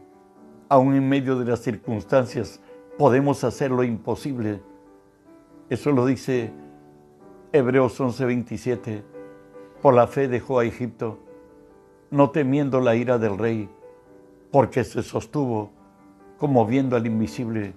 Aún 0.70 0.94
en 0.94 1.10
medio 1.10 1.40
de 1.40 1.46
las 1.46 1.62
circunstancias, 1.62 2.62
podemos 3.00 3.44
hacer 3.44 3.72
lo 3.72 3.84
imposible. 3.84 4.62
Eso 5.68 5.92
lo 5.92 6.06
dice 6.06 6.54
Hebreos 7.52 8.00
11:27. 8.00 9.04
Por 9.82 9.96
la 9.96 10.06
fe 10.06 10.28
dejó 10.28 10.60
a 10.60 10.66
Egipto, 10.66 11.24
no 12.12 12.30
temiendo 12.32 12.80
la 12.80 12.96
ira 12.96 13.18
del 13.18 13.38
rey, 13.38 13.70
porque 14.52 14.84
se 14.84 15.04
sostuvo 15.04 15.72
como 16.38 16.66
viendo 16.66 16.96
al 16.96 17.06
invisible. 17.06 17.74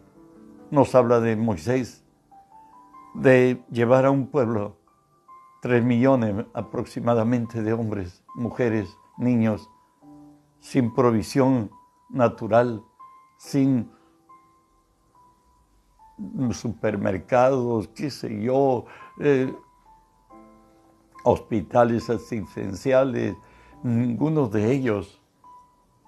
Nos 0.70 0.94
habla 0.94 1.20
de 1.20 1.36
Moisés, 1.36 2.04
de 3.14 3.62
llevar 3.70 4.04
a 4.04 4.10
un 4.10 4.28
pueblo, 4.28 4.76
tres 5.62 5.84
millones 5.84 6.46
aproximadamente 6.54 7.62
de 7.62 7.72
hombres, 7.72 8.22
mujeres, 8.34 8.88
niños, 9.18 9.68
sin 10.60 10.94
provisión 10.94 11.70
natural, 12.08 12.82
sin 13.36 13.90
supermercados, 16.52 17.88
qué 17.88 18.10
sé 18.10 18.42
yo, 18.42 18.84
eh, 19.18 19.52
hospitales 21.24 22.10
asistenciales, 22.10 23.34
ninguno 23.82 24.48
de 24.48 24.72
ellos. 24.72 25.20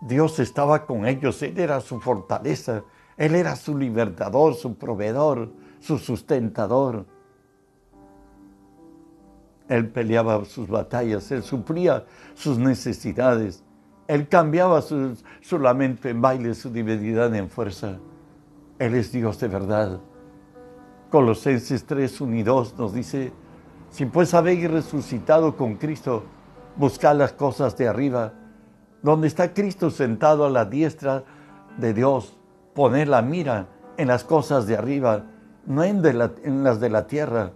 Dios 0.00 0.38
estaba 0.40 0.84
con 0.84 1.06
ellos, 1.06 1.42
Él 1.42 1.58
era 1.58 1.80
su 1.80 2.00
fortaleza, 2.00 2.82
Él 3.16 3.34
era 3.34 3.54
su 3.56 3.76
libertador, 3.76 4.54
su 4.54 4.74
proveedor, 4.74 5.50
su 5.80 5.98
sustentador. 5.98 7.06
Él 9.68 9.88
peleaba 9.88 10.44
sus 10.44 10.68
batallas, 10.68 11.30
Él 11.30 11.42
suplía 11.42 12.04
sus 12.34 12.58
necesidades, 12.58 13.62
Él 14.08 14.28
cambiaba 14.28 14.82
su, 14.82 15.16
su 15.40 15.58
lamento 15.58 16.08
en 16.08 16.20
baile, 16.20 16.54
su 16.54 16.70
divinidad 16.70 17.34
en 17.34 17.48
fuerza. 17.48 17.98
Él 18.78 18.96
es 18.96 19.12
Dios 19.12 19.38
de 19.38 19.48
verdad. 19.48 20.00
Colosenses 21.10 21.84
3, 21.84 22.20
1 22.22 22.36
y 22.36 22.42
2 22.42 22.78
nos 22.78 22.92
dice, 22.92 23.32
si 23.90 24.06
pues 24.06 24.34
habéis 24.34 24.68
resucitado 24.68 25.56
con 25.56 25.76
Cristo, 25.76 26.24
buscad 26.76 27.16
las 27.16 27.32
cosas 27.32 27.76
de 27.76 27.88
arriba, 27.88 28.32
donde 29.02 29.26
está 29.26 29.52
Cristo 29.52 29.90
sentado 29.90 30.46
a 30.46 30.50
la 30.50 30.64
diestra 30.64 31.24
de 31.76 31.92
Dios, 31.94 32.36
poner 32.74 33.08
la 33.08 33.22
mira 33.22 33.66
en 33.96 34.08
las 34.08 34.24
cosas 34.24 34.66
de 34.66 34.76
arriba, 34.76 35.24
no 35.66 35.84
en, 35.84 36.04
en 36.44 36.64
las 36.64 36.80
de 36.80 36.90
la 36.90 37.06
tierra. 37.06 37.52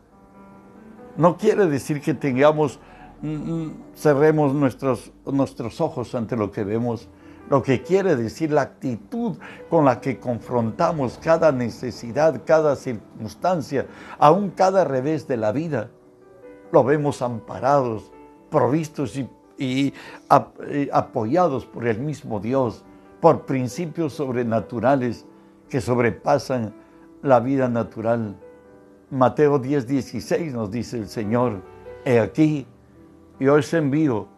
No 1.16 1.36
quiere 1.36 1.66
decir 1.66 2.00
que 2.00 2.14
tengamos, 2.14 2.78
mm, 3.22 3.28
mm, 3.28 3.74
cerremos 3.94 4.52
nuestros, 4.52 5.12
nuestros 5.24 5.80
ojos 5.80 6.14
ante 6.14 6.36
lo 6.36 6.50
que 6.50 6.64
vemos, 6.64 7.08
lo 7.48 7.62
que 7.62 7.82
quiere 7.82 8.16
decir 8.16 8.50
la 8.50 8.62
actitud 8.62 9.38
con 9.70 9.84
la 9.84 10.00
que 10.00 10.18
confrontamos 10.18 11.18
cada 11.22 11.52
necesidad, 11.52 12.42
cada 12.44 12.76
circunstancia, 12.76 13.86
aún 14.18 14.50
cada 14.50 14.84
revés 14.84 15.26
de 15.28 15.36
la 15.36 15.52
vida. 15.52 15.90
Lo 16.72 16.82
vemos 16.82 17.22
amparados, 17.22 18.10
provistos 18.50 19.16
y, 19.16 19.28
y 19.58 19.92
apoyados 20.92 21.64
por 21.66 21.86
el 21.86 21.98
mismo 21.98 22.40
Dios, 22.40 22.84
por 23.20 23.46
principios 23.46 24.12
sobrenaturales 24.14 25.26
que 25.68 25.80
sobrepasan 25.80 26.74
la 27.22 27.40
vida 27.40 27.68
natural. 27.68 28.36
Mateo 29.10 29.58
10, 29.58 29.86
16 29.86 30.54
nos 30.54 30.70
dice 30.70 30.98
el 30.98 31.08
Señor, 31.08 31.62
he 32.04 32.20
aquí, 32.20 32.66
yo 33.38 33.54
os 33.54 33.72
envío 33.74 34.28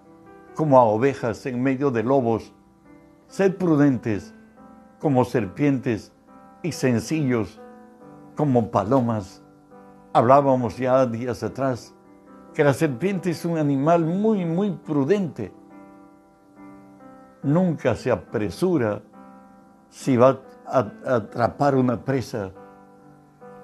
como 0.55 0.79
a 0.79 0.85
ovejas 0.85 1.45
en 1.47 1.63
medio 1.63 1.91
de 1.91 2.03
lobos 2.03 2.53
Sed 3.29 3.57
prudentes 3.57 4.35
como 5.01 5.25
serpientes 5.27 6.13
y 6.63 6.73
sencillos 6.73 7.61
como 8.37 8.71
palomas. 8.71 9.43
Hablábamos 10.15 10.79
ya 10.79 11.05
días 11.05 11.43
atrás 11.43 11.95
que 12.55 12.65
la 12.65 12.73
serpiente 12.73 13.31
es 13.31 13.45
un 13.45 13.59
animal 13.59 14.05
muy, 14.05 14.45
muy 14.45 14.71
prudente. 14.71 15.53
Nunca 17.43 17.95
se 17.95 18.11
apresura 18.11 19.03
si 19.89 20.17
va 20.17 20.41
a 20.67 20.79
atrapar 21.07 21.75
una 21.77 22.05
presa. 22.05 22.51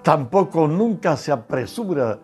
Tampoco 0.02 0.68
nunca 0.68 1.16
se 1.16 1.32
apresura 1.32 2.18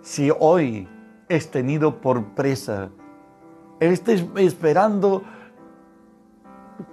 si 0.00 0.30
hoy 0.38 0.88
es 1.28 1.50
tenido 1.50 2.00
por 2.00 2.34
presa. 2.34 2.90
Él 3.80 3.92
está 3.92 4.12
esperando 4.12 5.22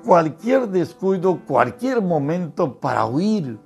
cualquier 0.04 0.68
descuido, 0.68 1.40
cualquier 1.46 2.02
momento 2.02 2.80
para 2.80 3.06
huir. 3.06 3.60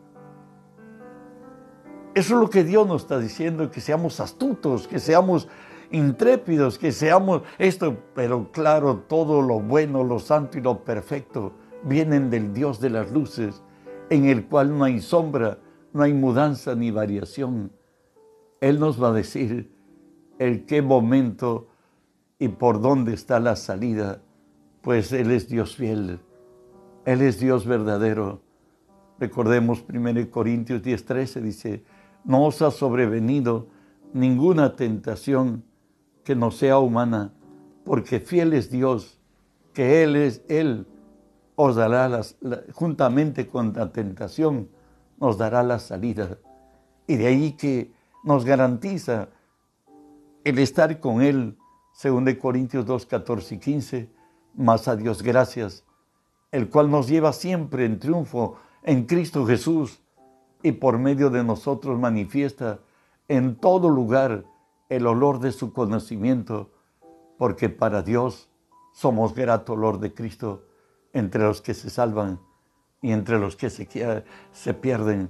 Eso 2.16 2.36
es 2.36 2.42
lo 2.42 2.50
que 2.50 2.63
Dios 2.63 2.88
nos 2.88 3.04
está 3.04 3.20
diciendo, 3.20 3.70
que 3.70 3.82
seamos 3.82 4.20
astutos, 4.20 4.88
que 4.88 5.00
seamos 5.00 5.48
intrépidos, 5.92 6.78
que 6.78 6.92
seamos 6.92 7.44
esto, 7.58 7.98
pero 8.13 8.51
claro, 8.51 9.04
todo 9.08 9.42
lo 9.42 9.60
bueno, 9.60 10.04
lo 10.04 10.20
santo 10.20 10.58
y 10.58 10.62
lo 10.62 10.84
perfecto 10.84 11.54
vienen 11.84 12.30
del 12.30 12.54
Dios 12.54 12.80
de 12.80 12.89
las 12.89 13.12
luces, 13.12 13.62
en 14.10 14.25
el 14.25 14.46
cual 14.46 14.78
no 14.78 14.84
hay 14.84 15.00
sombra, 15.00 15.60
no 15.94 16.04
hay 16.04 16.13
mudanza 16.13 16.75
ni 16.75 16.92
variación. 16.92 17.72
Él 18.62 18.80
nos 18.80 19.01
va 19.01 19.10
a 19.10 19.13
decir 19.13 19.72
en 20.39 20.66
qué 20.66 20.82
momento 20.82 21.68
y 22.38 22.50
por 22.50 22.82
dónde 22.82 23.13
está 23.13 23.39
la 23.39 23.56
salida 23.56 24.22
pues 24.82 25.12
Él 25.12 25.32
es 25.32 25.50
Dios 25.50 25.75
fiel, 25.75 26.20
Él 27.06 27.22
es 27.22 27.39
Dios 27.39 27.66
verdadero. 27.66 28.42
Recordemos 29.20 29.84
1 29.88 30.32
Corintios 30.32 30.82
10:13 30.82 31.42
dice, 31.42 31.84
no 32.24 32.46
os 32.46 32.62
ha 32.62 32.72
sobrevenido 32.72 33.68
ninguna 34.14 34.76
tentación 34.76 35.64
que 36.24 36.36
no 36.36 36.52
sea 36.52 36.80
humana, 36.80 37.34
porque 37.84 38.20
fiel 38.20 38.54
es 38.54 38.70
Dios, 38.70 39.20
que 39.74 40.04
Él 40.04 40.16
es 40.16 40.44
Él, 40.48 40.86
os 41.56 41.76
dará 41.76 42.08
las, 42.08 42.38
juntamente 42.74 43.48
con 43.48 43.74
la 43.74 43.92
tentación, 43.92 44.70
nos 45.20 45.38
dará 45.38 45.64
la 45.64 45.80
salida. 45.80 46.38
Y 47.08 47.18
de 47.18 47.28
ahí 47.28 47.52
que 47.54 47.92
nos 48.24 48.46
garantiza 48.46 49.30
el 50.44 50.60
estar 50.60 51.00
con 51.00 51.22
Él, 51.22 51.58
según 51.94 52.26
de 52.26 52.38
Corintios 52.38 52.86
2, 52.86 53.06
14 53.06 53.56
y 53.56 53.58
15, 53.60 54.10
más 54.56 54.88
a 54.88 54.96
Dios 54.96 55.22
gracias, 55.22 55.84
el 56.52 56.70
cual 56.70 56.90
nos 56.90 57.08
lleva 57.08 57.34
siempre 57.34 57.86
en 57.86 58.00
triunfo 58.00 58.58
en 58.84 59.06
Cristo 59.06 59.46
Jesús 59.46 60.02
y 60.62 60.74
por 60.74 60.98
medio 60.98 61.30
de 61.30 61.44
nosotros 61.44 62.00
manifiesta 62.00 62.80
en 63.28 63.56
todo 63.56 63.89
lugar 63.89 64.46
el 64.89 65.08
olor 65.08 65.39
de 65.39 65.51
su 65.51 65.72
conocimiento, 65.72 66.72
porque 67.38 67.70
para 67.70 68.01
Dios 68.01 68.50
somos 68.92 69.34
grato 69.34 69.74
olor 69.74 70.00
de 70.00 70.13
Cristo 70.13 70.66
entre 71.13 71.44
los 71.44 71.62
que 71.62 71.74
se 71.74 71.89
salvan 71.89 72.39
y 73.01 73.12
entre 73.12 73.39
los 73.39 73.56
que 73.56 73.70
se, 73.70 74.74
pierden. 74.74 75.30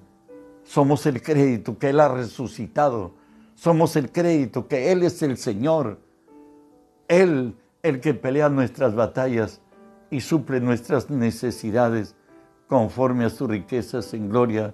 Somos 0.64 1.06
el 1.06 1.22
crédito 1.22 1.78
que 1.78 1.90
Él 1.90 2.00
ha 2.00 2.08
resucitado. 2.08 3.14
Somos 3.54 3.96
el 3.96 4.12
crédito 4.12 4.68
que 4.68 4.92
Él 4.92 5.04
es 5.04 5.22
el 5.22 5.38
Señor. 5.38 6.00
Él 7.08 7.56
el 7.84 8.00
que 8.00 8.14
pelea 8.14 8.50
nuestras 8.50 8.96
batallas 8.96 9.62
y 10.10 10.22
suple 10.22 10.60
nuestras 10.60 11.10
necesidades 11.10 12.16
conforme 12.68 13.26
a 13.26 13.30
sus 13.30 13.50
riquezas 13.50 14.14
en 14.14 14.30
gloria 14.30 14.74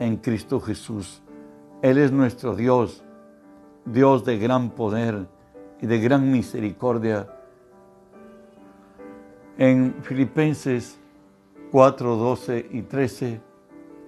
en 0.00 0.16
Cristo 0.16 0.60
Jesús. 0.60 1.22
Él 1.82 1.98
es 1.98 2.10
nuestro 2.10 2.56
Dios, 2.56 3.04
Dios 3.84 4.24
de 4.24 4.38
gran 4.38 4.70
poder 4.70 5.28
y 5.80 5.86
de 5.86 6.00
gran 6.00 6.32
misericordia. 6.32 7.28
En 9.56 9.94
Filipenses 10.02 10.98
4, 11.70 12.16
12 12.16 12.68
y 12.72 12.82
13 12.82 13.40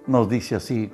nos 0.06 0.28
dice 0.28 0.56
así, 0.56 0.90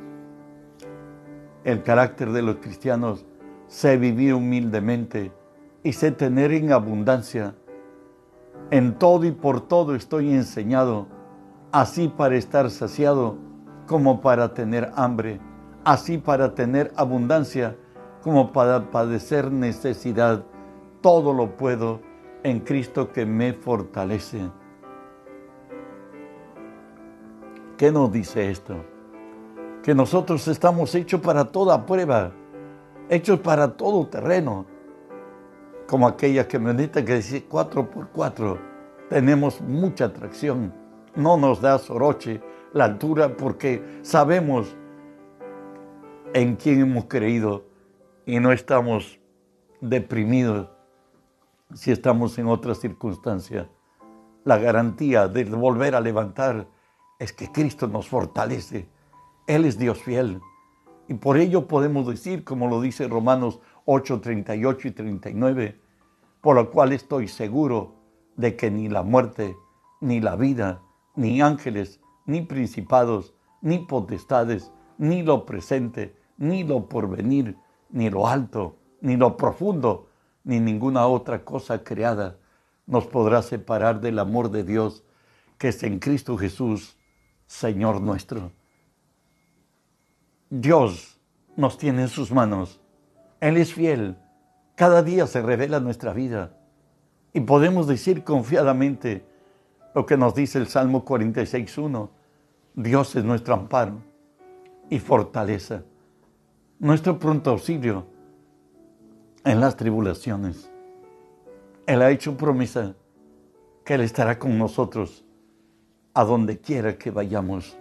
el 1.64 1.82
carácter 1.82 2.32
de 2.32 2.42
los 2.42 2.56
cristianos, 2.56 3.24
sé 3.68 3.96
vivir 3.96 4.34
humildemente 4.34 5.32
y 5.82 5.92
sé 5.92 6.10
tener 6.10 6.52
en 6.52 6.72
abundancia. 6.72 7.54
En 8.70 8.98
todo 8.98 9.24
y 9.24 9.30
por 9.30 9.66
todo 9.66 9.94
estoy 9.94 10.32
enseñado, 10.34 11.06
así 11.72 12.08
para 12.08 12.36
estar 12.36 12.70
saciado 12.70 13.47
como 13.88 14.20
para 14.20 14.54
tener 14.54 14.92
hambre, 14.94 15.40
así 15.84 16.18
para 16.18 16.54
tener 16.54 16.92
abundancia 16.94 17.76
como 18.22 18.52
para 18.52 18.90
padecer 18.90 19.50
necesidad. 19.50 20.44
Todo 21.00 21.32
lo 21.32 21.56
puedo 21.56 22.00
en 22.42 22.60
Cristo 22.60 23.10
que 23.10 23.24
me 23.24 23.54
fortalece. 23.54 24.50
¿Qué 27.76 27.90
nos 27.90 28.12
dice 28.12 28.50
esto? 28.50 28.76
Que 29.82 29.94
nosotros 29.94 30.46
estamos 30.48 30.94
hechos 30.94 31.20
para 31.20 31.46
toda 31.46 31.86
prueba, 31.86 32.32
hechos 33.08 33.40
para 33.40 33.76
todo 33.76 34.06
terreno, 34.08 34.66
como 35.86 36.06
aquella 36.06 36.46
camioneta 36.46 37.02
que 37.04 37.14
dice 37.14 37.48
4x4. 37.48 38.58
Tenemos 39.08 39.60
mucha 39.62 40.06
atracción, 40.06 40.74
no 41.14 41.38
nos 41.38 41.62
da 41.62 41.78
soroche 41.78 42.42
la 42.72 42.84
altura 42.84 43.36
porque 43.36 43.82
sabemos 44.02 44.76
en 46.34 46.56
quién 46.56 46.80
hemos 46.80 47.06
creído 47.06 47.64
y 48.26 48.40
no 48.40 48.52
estamos 48.52 49.18
deprimidos 49.80 50.68
si 51.74 51.90
estamos 51.90 52.38
en 52.38 52.46
otra 52.46 52.74
circunstancia. 52.74 53.68
La 54.44 54.58
garantía 54.58 55.28
de 55.28 55.44
volver 55.44 55.94
a 55.94 56.00
levantar 56.00 56.68
es 57.18 57.32
que 57.32 57.50
Cristo 57.50 57.88
nos 57.88 58.08
fortalece. 58.08 58.88
Él 59.46 59.64
es 59.64 59.78
Dios 59.78 60.02
fiel. 60.02 60.40
Y 61.08 61.14
por 61.14 61.38
ello 61.38 61.66
podemos 61.66 62.06
decir, 62.06 62.44
como 62.44 62.68
lo 62.68 62.80
dice 62.80 63.08
Romanos 63.08 63.60
8, 63.86 64.20
38 64.20 64.88
y 64.88 64.90
39, 64.90 65.80
por 66.42 66.56
lo 66.56 66.70
cual 66.70 66.92
estoy 66.92 67.28
seguro 67.28 67.94
de 68.36 68.56
que 68.56 68.70
ni 68.70 68.88
la 68.88 69.02
muerte, 69.02 69.56
ni 70.00 70.20
la 70.20 70.36
vida, 70.36 70.82
ni 71.16 71.40
ángeles, 71.40 72.00
ni 72.28 72.42
principados, 72.42 73.34
ni 73.60 73.80
potestades, 73.80 74.70
ni 74.98 75.24
lo 75.24 75.44
presente, 75.44 76.14
ni 76.36 76.62
lo 76.62 76.88
porvenir, 76.88 77.56
ni 77.90 78.08
lo 78.10 78.28
alto, 78.28 78.76
ni 79.00 79.16
lo 79.16 79.36
profundo, 79.36 80.08
ni 80.44 80.60
ninguna 80.60 81.08
otra 81.08 81.44
cosa 81.44 81.82
creada 81.82 82.38
nos 82.88 83.06
podrá 83.06 83.42
separar 83.42 84.00
del 84.00 84.18
amor 84.18 84.50
de 84.50 84.64
Dios 84.64 85.04
que 85.58 85.68
es 85.68 85.82
en 85.82 85.98
Cristo 85.98 86.38
Jesús, 86.38 86.96
Señor 87.46 88.00
nuestro. 88.00 88.52
Dios 90.50 91.18
nos 91.56 91.76
tiene 91.76 92.02
en 92.02 92.08
sus 92.08 92.32
manos. 92.32 92.80
Él 93.40 93.56
es 93.56 93.74
fiel. 93.74 94.16
Cada 94.74 95.02
día 95.02 95.26
se 95.26 95.42
revela 95.42 95.80
nuestra 95.80 96.12
vida. 96.12 96.56
Y 97.32 97.40
podemos 97.40 97.86
decir 97.86 98.24
confiadamente 98.24 99.26
lo 99.94 100.06
que 100.06 100.16
nos 100.16 100.34
dice 100.34 100.58
el 100.58 100.68
Salmo 100.68 101.04
46.1. 101.04 102.08
Dios 102.74 103.14
es 103.16 103.24
nuestro 103.24 103.54
amparo 103.54 103.98
y 104.90 104.98
fortaleza, 104.98 105.82
nuestro 106.78 107.18
pronto 107.18 107.50
auxilio 107.50 108.06
en 109.44 109.60
las 109.60 109.76
tribulaciones. 109.76 110.70
Él 111.86 112.02
ha 112.02 112.10
hecho 112.10 112.36
promesa 112.36 112.94
que 113.84 113.94
Él 113.94 114.02
estará 114.02 114.38
con 114.38 114.58
nosotros 114.58 115.24
a 116.14 116.24
donde 116.24 116.58
quiera 116.58 116.98
que 116.98 117.10
vayamos. 117.10 117.76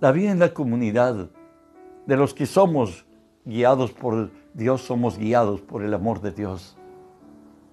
La 0.00 0.12
vida 0.12 0.30
en 0.30 0.38
la 0.38 0.52
comunidad 0.52 1.30
de 2.06 2.16
los 2.16 2.34
que 2.34 2.46
somos 2.46 3.06
guiados 3.44 3.92
por 3.92 4.30
Dios, 4.54 4.82
somos 4.82 5.18
guiados 5.18 5.60
por 5.60 5.82
el 5.82 5.94
amor 5.94 6.20
de 6.20 6.32
Dios. 6.32 6.76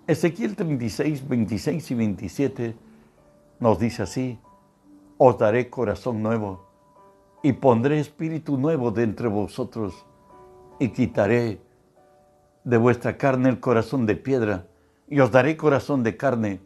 Ezequiel 0.07 0.55
36, 0.55 1.27
26 1.27 1.91
y 1.91 1.95
27 1.95 2.75
nos 3.59 3.79
dice 3.79 4.03
así, 4.03 4.39
os 5.17 5.37
daré 5.37 5.69
corazón 5.69 6.21
nuevo 6.21 6.67
y 7.41 7.53
pondré 7.53 7.99
espíritu 7.99 8.57
nuevo 8.57 8.91
de 8.91 9.05
vosotros 9.27 10.05
y 10.79 10.89
quitaré 10.89 11.59
de 12.63 12.77
vuestra 12.77 13.17
carne 13.17 13.49
el 13.49 13.59
corazón 13.59 14.05
de 14.05 14.15
piedra, 14.15 14.67
y 15.07 15.21
os 15.21 15.31
daré 15.31 15.55
corazón 15.55 16.03
de 16.03 16.17
carne, 16.17 16.59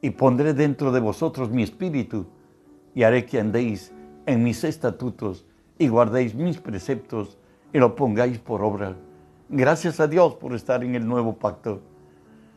y 0.00 0.08
pondré 0.10 0.54
dentro 0.54 0.90
de 0.90 1.00
vosotros 1.00 1.50
mi 1.50 1.62
espíritu, 1.62 2.26
y 2.94 3.02
haré 3.02 3.26
que 3.26 3.40
andéis 3.40 3.92
en 4.24 4.42
mis 4.42 4.64
estatutos, 4.64 5.44
y 5.78 5.88
guardéis 5.88 6.34
mis 6.34 6.58
preceptos, 6.58 7.36
y 7.74 7.78
lo 7.78 7.94
pongáis 7.94 8.38
por 8.38 8.62
obra. 8.62 8.96
Gracias 9.50 10.00
a 10.00 10.06
Dios 10.06 10.34
por 10.36 10.54
estar 10.54 10.82
en 10.82 10.94
el 10.94 11.06
nuevo 11.06 11.34
pacto, 11.34 11.82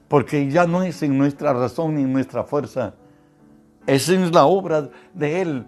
porque 0.07 0.49
ya 0.49 0.65
no 0.65 0.83
es 0.83 1.03
en 1.03 1.17
nuestra 1.17 1.51
razón 1.51 1.95
ni 1.95 2.03
en 2.03 2.13
nuestra 2.13 2.45
fuerza, 2.45 2.93
es 3.87 4.09
en 4.09 4.31
la 4.31 4.45
obra 4.45 4.89
de 5.13 5.41
Él, 5.41 5.65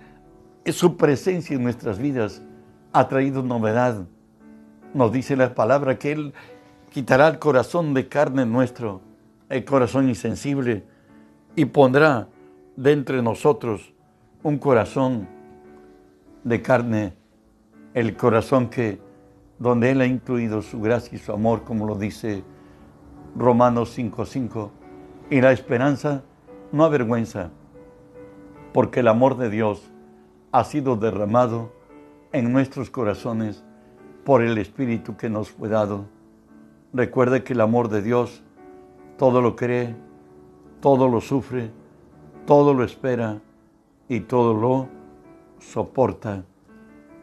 es 0.66 0.76
su 0.76 0.98
presencia 0.98 1.56
en 1.56 1.64
nuestras 1.64 1.98
vidas, 1.98 2.44
ha 2.92 3.08
traído 3.08 3.42
novedad. 3.42 4.06
Nos 4.94 5.12
dice 5.12 5.36
la 5.36 5.56
palabra 5.56 5.98
que 5.98 6.12
Él 6.12 6.34
quitará 6.92 7.30
el 7.30 7.40
corazón 7.40 7.94
de 7.94 8.08
carne 8.08 8.46
nuestro, 8.46 9.02
el 9.48 9.64
corazón 9.64 10.10
insensible, 10.10 10.84
y 11.56 11.66
pondrá 11.66 12.28
de 12.76 12.92
entre 12.92 13.22
nosotros 13.22 13.94
un 14.44 14.58
corazón 14.58 15.28
de 16.44 16.62
carne, 16.62 17.14
el 17.94 18.16
corazón 18.18 18.70
que, 18.70 19.00
donde 19.60 19.92
Él 19.92 20.02
ha 20.02 20.06
incluido 20.06 20.62
su 20.62 20.82
gracia 20.82 21.16
y 21.16 21.20
su 21.20 21.32
amor, 21.32 21.64
como 21.64 21.86
lo 21.86 21.96
dice 21.96 22.44
Romanos 23.36 23.98
5:5, 23.98 24.72
y 25.30 25.40
la 25.40 25.52
esperanza 25.52 26.24
no 26.72 26.84
avergüenza, 26.84 27.52
porque 28.74 29.02
el 29.02 29.08
amor 29.08 29.38
de 29.38 29.50
Dios 29.50 29.92
ha 30.52 30.64
sido 30.64 30.96
derramado 30.96 31.72
en 32.32 32.52
nuestros 32.52 32.90
corazones 32.90 33.64
por 34.24 34.42
el 34.42 34.58
Espíritu 34.58 35.18
que 35.18 35.30
nos 35.30 35.50
fue 35.50 35.70
dado 35.70 36.06
Recuerde 36.92 37.44
que 37.44 37.54
el 37.54 37.62
amor 37.62 37.90
de 37.90 38.02
Dios 38.02 38.42
todo 39.18 39.42
lo 39.42 39.56
cree, 39.56 39.96
todo 40.82 41.08
lo 41.08 41.22
sufre, 41.22 41.70
todo 42.48 42.74
lo 42.74 42.84
espera 42.84 43.42
y 44.08 44.22
todo 44.22 44.56
lo 44.56 44.88
soporta. 45.60 46.44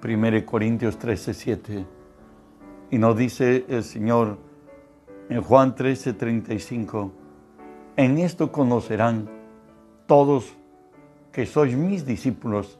1 0.04 0.46
Corintios 0.46 0.98
13, 0.98 1.34
7. 1.34 1.86
Y 2.92 2.98
nos 2.98 3.16
dice 3.16 3.64
el 3.68 3.82
Señor 3.82 4.38
en 5.28 5.42
Juan 5.42 5.74
13, 5.74 6.12
35, 6.12 7.10
en 7.96 8.18
esto 8.18 8.52
conocerán 8.52 9.28
todos 10.06 10.55
que 11.36 11.44
sois 11.44 11.76
mis 11.76 12.06
discípulos 12.06 12.78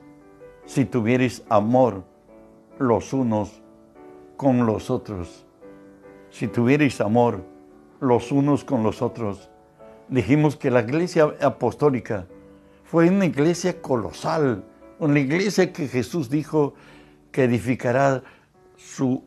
si 0.64 0.86
tuvierais 0.86 1.44
amor 1.50 2.04
los 2.78 3.12
unos 3.12 3.62
con 4.38 4.64
los 4.64 4.88
otros 4.88 5.44
si 6.30 6.48
tuvierais 6.48 7.02
amor 7.02 7.44
los 8.00 8.32
unos 8.32 8.64
con 8.64 8.82
los 8.82 9.02
otros. 9.02 9.50
Dijimos 10.08 10.56
que 10.56 10.70
la 10.70 10.80
iglesia 10.80 11.34
apostólica 11.40 12.26
fue 12.84 13.10
una 13.10 13.26
iglesia 13.26 13.80
colosal, 13.82 14.64
una 14.98 15.18
iglesia 15.18 15.70
que 15.72 15.88
Jesús 15.88 16.30
dijo 16.30 16.74
que 17.32 17.44
edificará 17.44 18.22
su 18.76 19.22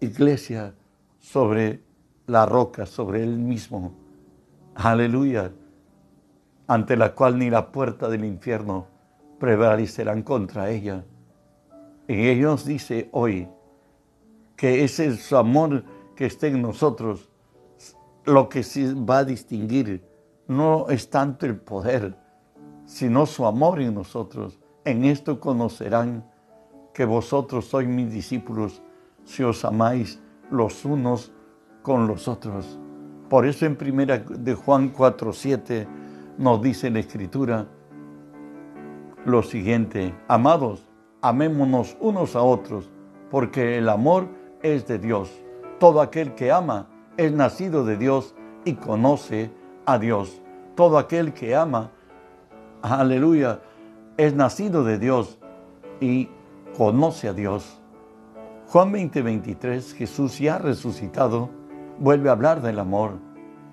iglesia 0.00 0.74
sobre 1.18 1.80
la 2.26 2.46
roca, 2.46 2.86
sobre 2.86 3.24
él 3.24 3.38
mismo. 3.38 3.92
Aleluya. 4.74 5.50
Ante 6.68 6.96
la 6.96 7.14
cual 7.14 7.38
ni 7.38 7.50
la 7.50 7.72
puerta 7.72 8.08
del 8.08 8.24
infierno 8.24 8.86
prevalecerán 9.40 10.22
contra 10.22 10.70
ella. 10.70 11.04
Y 12.06 12.28
ellos 12.28 12.64
dice 12.64 13.08
hoy 13.12 13.48
que 14.56 14.84
ese 14.84 15.06
es 15.06 15.22
su 15.22 15.36
amor 15.36 15.84
que 16.14 16.26
esté 16.26 16.48
en 16.48 16.62
nosotros, 16.62 17.28
lo 18.24 18.48
que 18.48 18.62
sí 18.62 18.92
va 18.92 19.18
a 19.18 19.24
distinguir 19.24 20.04
no 20.46 20.88
es 20.88 21.08
tanto 21.10 21.46
el 21.46 21.56
poder, 21.56 22.16
sino 22.84 23.26
su 23.26 23.46
amor 23.46 23.80
en 23.80 23.94
nosotros. 23.94 24.58
En 24.84 25.04
esto 25.04 25.40
conocerán 25.40 26.24
que 26.92 27.04
vosotros 27.04 27.66
sois 27.66 27.88
mis 27.88 28.12
discípulos 28.12 28.82
si 29.24 29.42
os 29.42 29.64
amáis 29.64 30.20
los 30.50 30.84
unos 30.84 31.32
con 31.82 32.06
los 32.06 32.28
otros. 32.28 32.78
Por 33.28 33.46
eso 33.46 33.66
en 33.66 33.76
primera 33.76 34.18
de 34.18 34.54
Juan 34.54 34.92
4:7 34.92 35.86
nos 36.38 36.62
dice 36.62 36.90
la 36.90 37.00
Escritura 37.00 37.66
lo 39.24 39.42
siguiente, 39.42 40.14
amados, 40.28 40.88
amémonos 41.20 41.96
unos 42.00 42.36
a 42.36 42.42
otros, 42.42 42.88
porque 43.30 43.76
el 43.76 43.88
amor 43.88 44.28
es 44.62 44.86
de 44.86 44.98
Dios. 44.98 45.30
Todo 45.78 46.00
aquel 46.00 46.34
que 46.34 46.50
ama 46.50 46.88
es 47.16 47.32
nacido 47.32 47.84
de 47.84 47.96
Dios 47.96 48.34
y 48.64 48.74
conoce 48.74 49.50
a 49.84 49.98
Dios. 49.98 50.40
Todo 50.76 50.96
aquel 50.96 51.34
que 51.34 51.54
ama, 51.54 51.90
aleluya, 52.80 53.60
es 54.16 54.34
nacido 54.34 54.84
de 54.84 54.98
Dios 54.98 55.38
y 56.00 56.28
conoce 56.76 57.28
a 57.28 57.32
Dios. 57.32 57.80
Juan 58.68 58.92
20, 58.92 59.22
23, 59.22 59.94
Jesús 59.94 60.38
ya 60.38 60.58
resucitado, 60.58 61.50
vuelve 61.98 62.28
a 62.28 62.32
hablar 62.32 62.62
del 62.62 62.78
amor 62.78 63.12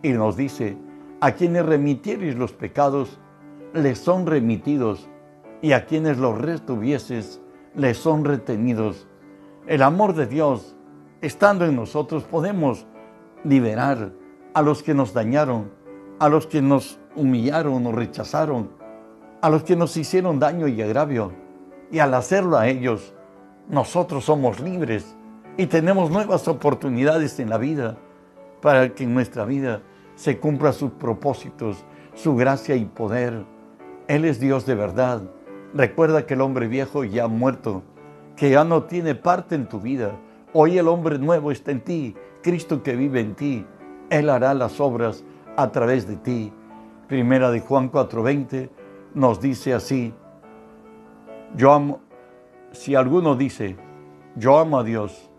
y 0.02 0.10
nos 0.14 0.36
dice, 0.36 0.78
a 1.26 1.32
quienes 1.32 1.66
remitieres 1.66 2.36
los 2.36 2.52
pecados, 2.52 3.18
les 3.74 3.98
son 3.98 4.28
remitidos, 4.28 5.10
y 5.60 5.72
a 5.72 5.88
quienes 5.88 6.20
los 6.20 6.40
retuvieses, 6.40 7.42
les 7.74 7.98
son 7.98 8.26
retenidos. 8.26 9.08
El 9.66 9.82
amor 9.82 10.14
de 10.14 10.28
Dios, 10.28 10.76
estando 11.22 11.66
en 11.66 11.76
nosotros, 11.76 12.26
podemos 12.26 12.86
liberar 13.44 14.12
a 14.54 14.62
los 14.62 14.84
que 14.84 14.94
nos 14.94 15.16
dañaron, 15.16 15.72
a 16.20 16.30
los 16.30 16.46
que 16.46 16.62
nos 16.62 17.00
humillaron 17.16 17.88
o 17.88 17.92
rechazaron, 17.92 18.70
a 19.42 19.50
los 19.50 19.64
que 19.64 19.76
nos 19.76 19.98
hicieron 19.98 20.38
daño 20.38 20.68
y 20.68 20.80
agravio. 20.80 21.32
Y 21.90 21.98
al 21.98 22.14
hacerlo 22.14 22.56
a 22.56 22.68
ellos, 22.68 23.16
nosotros 23.68 24.26
somos 24.26 24.60
libres 24.60 25.16
y 25.58 25.66
tenemos 25.66 26.12
nuevas 26.12 26.48
oportunidades 26.48 27.40
en 27.40 27.50
la 27.50 27.58
vida 27.58 27.98
para 28.62 28.94
que 28.94 29.06
en 29.06 29.16
nuestra 29.16 29.44
vida 29.44 29.82
se 30.16 30.40
cumpla 30.40 30.74
sus 30.74 30.92
propósitos, 30.92 31.86
su 32.14 32.36
gracia 32.36 32.76
y 32.76 32.86
poder. 32.86 33.46
Él 34.08 34.26
es 34.26 34.40
Dios 34.40 34.66
de 34.66 34.76
verdad. 34.76 35.24
Recuerda 35.74 36.26
que 36.26 36.36
el 36.36 36.42
hombre 36.42 36.68
viejo 36.68 37.04
ya 37.04 37.26
ha 37.26 37.28
muerto, 37.28 37.84
que 38.36 38.50
ya 38.50 38.64
no 38.64 38.84
tiene 38.84 39.16
parte 39.16 39.56
en 39.56 39.68
tu 39.68 39.80
vida. 39.80 40.18
Hoy 40.54 40.78
el 40.78 40.88
hombre 40.88 41.20
nuevo 41.20 41.52
está 41.52 41.72
en 41.72 41.82
ti, 41.82 42.16
Cristo 42.42 42.82
que 42.82 42.96
vive 42.96 43.20
en 43.20 43.36
ti. 43.36 43.66
Él 44.10 44.30
hará 44.30 44.54
las 44.54 44.80
obras 44.80 45.24
a 45.58 45.72
través 45.72 46.08
de 46.08 46.16
ti. 46.16 46.54
Primera 47.08 47.52
de 47.52 47.60
Juan 47.60 47.92
4:20 47.92 48.70
nos 49.14 49.42
dice 49.42 49.74
así, 49.74 50.14
yo 51.56 51.72
amo, 51.72 52.00
si 52.72 52.96
alguno 52.96 53.36
dice, 53.36 53.78
yo 54.36 54.58
amo 54.58 54.80
a 54.80 54.84
Dios 54.84 55.30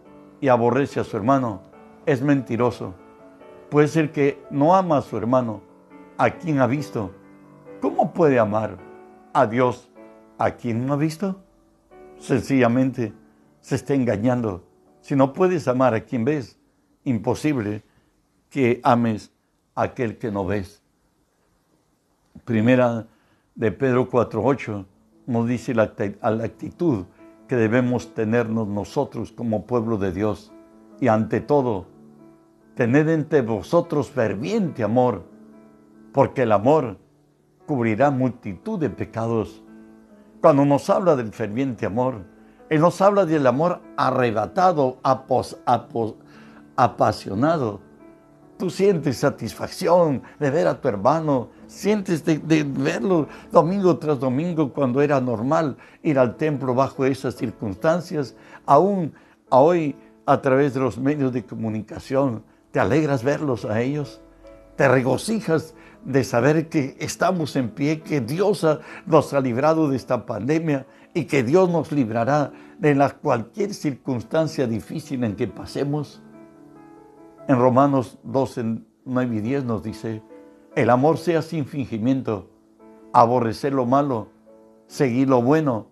y 0.41 0.49
aborrece 0.49 1.01
a 1.01 1.05
su 1.05 1.17
hermano, 1.17 1.61
es 2.07 2.23
mentiroso. 2.23 2.95
Puede 3.71 3.89
ser 3.89 4.13
que 4.13 4.43
no 4.51 4.75
ama 4.75 4.99
a 4.99 5.03
su 5.03 5.17
hermano, 5.17 5.61
a 6.17 6.31
quien 6.31 6.61
ha 6.61 6.67
visto. 6.67 7.13
¿Cómo 7.81 8.13
puede 8.13 8.39
amar 8.39 8.79
a 9.33 9.47
Dios 9.47 9.91
a 10.39 10.53
quien 10.53 10.87
no 10.87 10.95
ha 10.95 10.97
visto? 10.97 11.43
Sencillamente 12.19 13.13
se 13.61 13.75
está 13.75 13.95
engañando. 13.95 14.65
Si 15.01 15.17
no 15.17 15.33
puedes 15.33 15.67
amar 15.67 15.95
a 15.95 16.01
quien 16.01 16.25
ves, 16.25 16.59
imposible 17.05 17.83
que 18.51 18.81
ames 18.85 19.33
a 19.75 19.83
aquel 19.83 20.19
que 20.19 20.31
no 20.31 20.47
ves. 20.47 20.83
Primera 22.45 23.07
de 23.57 23.73
Pedro 23.73 24.09
4.8 24.09 24.87
nos 25.27 25.49
dice 25.49 25.75
la, 25.75 25.93
la 26.23 26.45
actitud 26.45 27.07
que 27.49 27.57
debemos 27.57 28.15
tenernos 28.15 28.69
nosotros 28.69 29.33
como 29.33 29.67
pueblo 29.67 29.99
de 29.99 30.13
Dios. 30.13 30.53
Y 31.01 31.09
ante 31.09 31.41
todo, 31.41 31.87
tened 32.77 33.09
entre 33.09 33.41
vosotros 33.41 34.11
ferviente 34.11 34.85
amor, 34.85 35.25
porque 36.13 36.43
el 36.43 36.53
amor 36.53 36.99
cubrirá 37.67 38.11
multitud 38.11 38.79
de 38.79 38.91
pecados. 38.91 39.63
Cuando 40.43 40.65
nos 40.65 40.89
habla 40.91 41.17
del 41.17 41.33
ferviente 41.33 41.87
amor, 41.87 42.27
Él 42.69 42.83
nos 42.83 43.01
habla 43.01 43.25
del 43.25 43.47
amor 43.47 43.81
arrebatado, 43.97 44.99
apasionado. 46.77 47.81
Tú 48.59 48.69
sientes 48.69 49.19
satisfacción 49.19 50.23
de 50.39 50.51
ver 50.51 50.67
a 50.67 50.79
tu 50.79 50.89
hermano, 50.89 51.49
sientes 51.67 52.25
de, 52.25 52.39
de, 52.39 52.63
verlo 52.63 53.27
domingo 53.51 53.97
tras 53.97 54.21
domingo 54.21 54.73
cuando 54.73 55.01
era 55.01 55.21
normal 55.21 55.77
ir 56.03 56.19
al 56.19 56.37
templo 56.37 56.75
bajo 56.75 57.07
esas 57.07 57.37
circunstancias, 57.37 58.35
aún 58.67 59.15
hoy 59.49 59.97
a 60.27 60.41
través 60.43 60.75
de 60.75 60.81
los 60.81 60.99
medios 60.99 61.33
de 61.33 61.45
comunicación 61.45 62.43
¿Te 62.77 62.81
alegras 62.81 63.25
verlos 63.25 63.65
a 63.65 63.81
ellos? 63.81 64.21
¿Te 64.77 64.87
regocijas 64.87 65.75
de 66.05 66.23
saber 66.25 66.69
que 66.69 66.95
estamos 67.01 67.57
en 67.57 67.71
pie, 67.71 68.03
que 68.03 68.21
Dios 68.21 68.67
nos 69.07 69.33
ha 69.33 69.41
librado 69.41 69.89
de 69.89 69.97
esta 69.97 70.27
pandemia 70.27 70.87
y 71.15 71.25
que 71.25 71.43
Dios 71.43 71.71
nos 71.71 71.91
librará 71.91 72.53
de 72.79 72.95
la 72.95 73.09
cualquier 73.09 73.73
circunstancia 73.73 74.67
difícil 74.67 75.25
en 75.25 75.37
que 75.37 75.49
pasemos? 75.49 76.23
En 77.49 77.59
Romanos 77.59 78.19
12, 78.25 78.83
9 79.07 79.37
y 79.37 79.41
10 79.41 79.65
nos 79.65 79.83
dice, 79.83 80.23
el 80.75 80.91
amor 80.91 81.17
sea 81.17 81.41
sin 81.41 81.65
fingimiento, 81.65 82.51
aborrecer 83.15 83.73
lo 83.73 83.87
malo, 83.87 84.29
seguir 84.87 85.31
lo 85.31 85.41
bueno, 85.41 85.87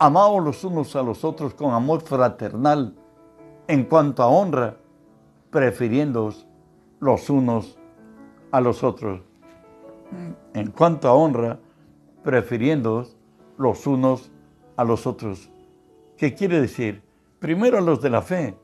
amaos 0.00 0.42
los 0.42 0.64
unos 0.64 0.96
a 0.96 1.04
los 1.04 1.22
otros 1.22 1.54
con 1.54 1.72
amor 1.72 2.00
fraternal, 2.00 2.96
en 3.68 3.84
cuanto 3.84 4.24
a 4.24 4.26
honra, 4.26 4.78
prefiriéndoos 5.56 6.46
los 7.00 7.30
unos 7.30 7.78
a 8.52 8.60
los 8.60 8.84
otros. 8.84 9.22
En 10.52 10.70
cuanto 10.70 11.08
a 11.08 11.14
honra, 11.14 11.58
prefiriéndoos 12.22 13.16
los 13.56 13.86
unos 13.86 14.30
a 14.76 14.84
los 14.84 15.06
otros. 15.06 15.50
¿Qué 16.18 16.34
quiere 16.34 16.60
decir? 16.60 17.02
Primero 17.38 17.80
los 17.80 18.02
de 18.02 18.10
la 18.10 18.20
fe, 18.20 18.54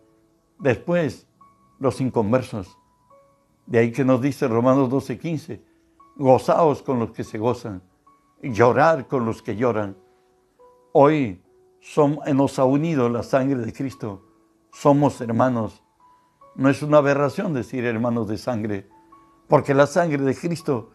después 0.59 1.27
los 1.79 1.99
inconversos. 2.03 2.77
De 3.65 3.79
ahí 3.79 3.91
que 3.91 4.05
nos 4.05 4.21
dice 4.21 4.47
Romanos 4.47 4.91
12:15, 4.91 5.63
gozaos 6.17 6.83
con 6.83 6.99
los 6.99 7.13
que 7.13 7.25
se 7.25 7.39
gozan, 7.39 7.81
llorar 8.43 9.09
con 9.09 9.25
los 9.25 9.41
que 9.41 9.57
lloran. 9.57 9.97
Hoy 10.93 11.41
nos 12.35 12.59
ha 12.59 12.65
unido 12.67 13.09
la 13.09 13.23
sangre 13.23 13.61
de 13.61 13.73
Cristo, 13.73 14.27
somos 14.73 15.23
hermanos 15.23 15.83
no 16.55 16.69
es 16.69 16.83
una 16.83 16.99
aberración 16.99 17.55
decir 17.55 17.85
hermanos 17.85 18.29
de 18.29 18.39
sangre, 18.39 18.89
porque 19.49 19.75
la 19.75 19.87
sangre 19.87 20.23
de 20.23 20.35
Cristo 20.35 20.91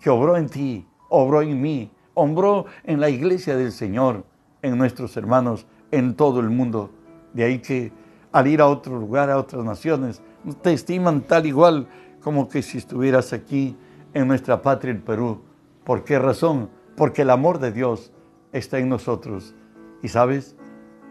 que 0.00 0.10
obró 0.10 0.36
en 0.36 0.48
ti, 0.48 0.86
obró 1.08 1.42
en 1.42 1.60
mí, 1.60 1.90
obró 2.14 2.66
en 2.84 3.00
la 3.00 3.10
iglesia 3.10 3.56
del 3.56 3.72
Señor, 3.72 4.24
en 4.62 4.78
nuestros 4.78 5.16
hermanos, 5.16 5.66
en 5.90 6.14
todo 6.14 6.40
el 6.40 6.50
mundo. 6.50 6.90
De 7.32 7.44
ahí 7.44 7.58
que 7.58 7.92
al 8.32 8.46
ir 8.46 8.60
a 8.60 8.68
otro 8.68 8.98
lugar, 8.98 9.30
a 9.30 9.38
otras 9.38 9.64
naciones, 9.64 10.22
te 10.62 10.72
estiman 10.72 11.22
tal 11.22 11.46
igual 11.46 11.88
como 12.20 12.48
que 12.48 12.62
si 12.62 12.78
estuvieras 12.78 13.32
aquí 13.32 13.76
en 14.14 14.28
nuestra 14.28 14.62
patria, 14.62 14.92
el 14.92 15.02
Perú. 15.02 15.42
¿Por 15.84 16.04
qué 16.04 16.18
razón? 16.18 16.70
Porque 16.96 17.22
el 17.22 17.30
amor 17.30 17.58
de 17.58 17.72
Dios 17.72 18.12
está 18.52 18.78
en 18.78 18.88
nosotros. 18.88 19.54
Y 20.02 20.08
sabes, 20.08 20.56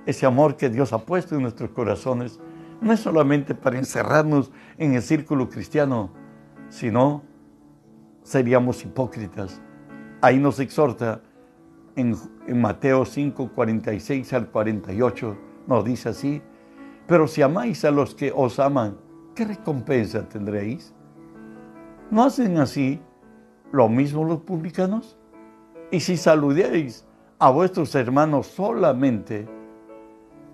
ese 0.05 0.25
amor 0.25 0.55
que 0.55 0.69
Dios 0.69 0.93
ha 0.93 0.99
puesto 0.99 1.35
en 1.35 1.41
nuestros 1.41 1.69
corazones 1.71 2.39
no 2.85 2.93
es 2.93 2.99
solamente 2.99 3.55
para 3.55 3.79
encerrarnos 3.79 4.51
en 4.77 4.93
el 4.93 5.01
círculo 5.01 5.49
cristiano, 5.49 6.11
sino 6.69 7.23
seríamos 8.21 8.83
hipócritas. 8.85 9.59
Ahí 10.21 10.37
nos 10.37 10.59
exhorta 10.59 11.19
en, 11.95 12.15
Mateo 12.47 13.03
5, 13.03 13.49
46 13.55 14.31
al 14.33 14.51
48, 14.51 15.35
nos 15.65 15.83
dice 15.83 16.09
así, 16.09 16.43
pero 17.07 17.27
si 17.27 17.41
amáis 17.41 17.83
a 17.85 17.89
los 17.89 18.13
que 18.13 18.31
os 18.31 18.59
aman, 18.59 18.97
¿qué 19.33 19.45
recompensa 19.45 20.29
tendréis? 20.29 20.93
¿No 22.11 22.23
hacen 22.23 22.57
así 22.57 23.01
lo 23.71 23.89
mismo 23.89 24.23
los 24.25 24.41
publicanos? 24.41 25.17
Y 25.89 26.01
si 26.01 26.17
saludéis 26.17 27.03
a 27.39 27.49
vuestros 27.49 27.95
hermanos 27.95 28.45
solamente, 28.45 29.47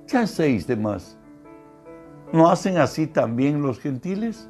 ¿qué 0.07 0.19
hacéis 0.19 0.65
de 0.65 0.77
más? 0.77 1.17
¿No 2.33 2.49
hacen 2.49 2.77
así 2.77 3.07
también 3.07 3.61
los 3.61 3.79
gentiles? 3.79 4.49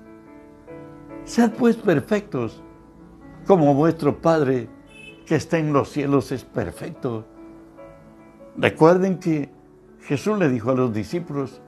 Sed 1.23 1.51
pues 1.51 1.75
perfectos, 1.75 2.61
como 3.47 3.73
vuestro 3.73 4.21
Padre 4.21 4.69
que 5.25 5.35
está 5.35 5.57
en 5.57 5.73
los 5.73 5.89
cielos 5.89 6.31
es 6.31 6.43
perfecto. 6.43 7.25
Recuerden 8.57 9.17
que 9.17 9.49
Jesús 10.01 10.37
le 10.37 10.49
dijo 10.49 10.71
a 10.71 10.75
los 10.75 10.93
discípulos 10.93 11.61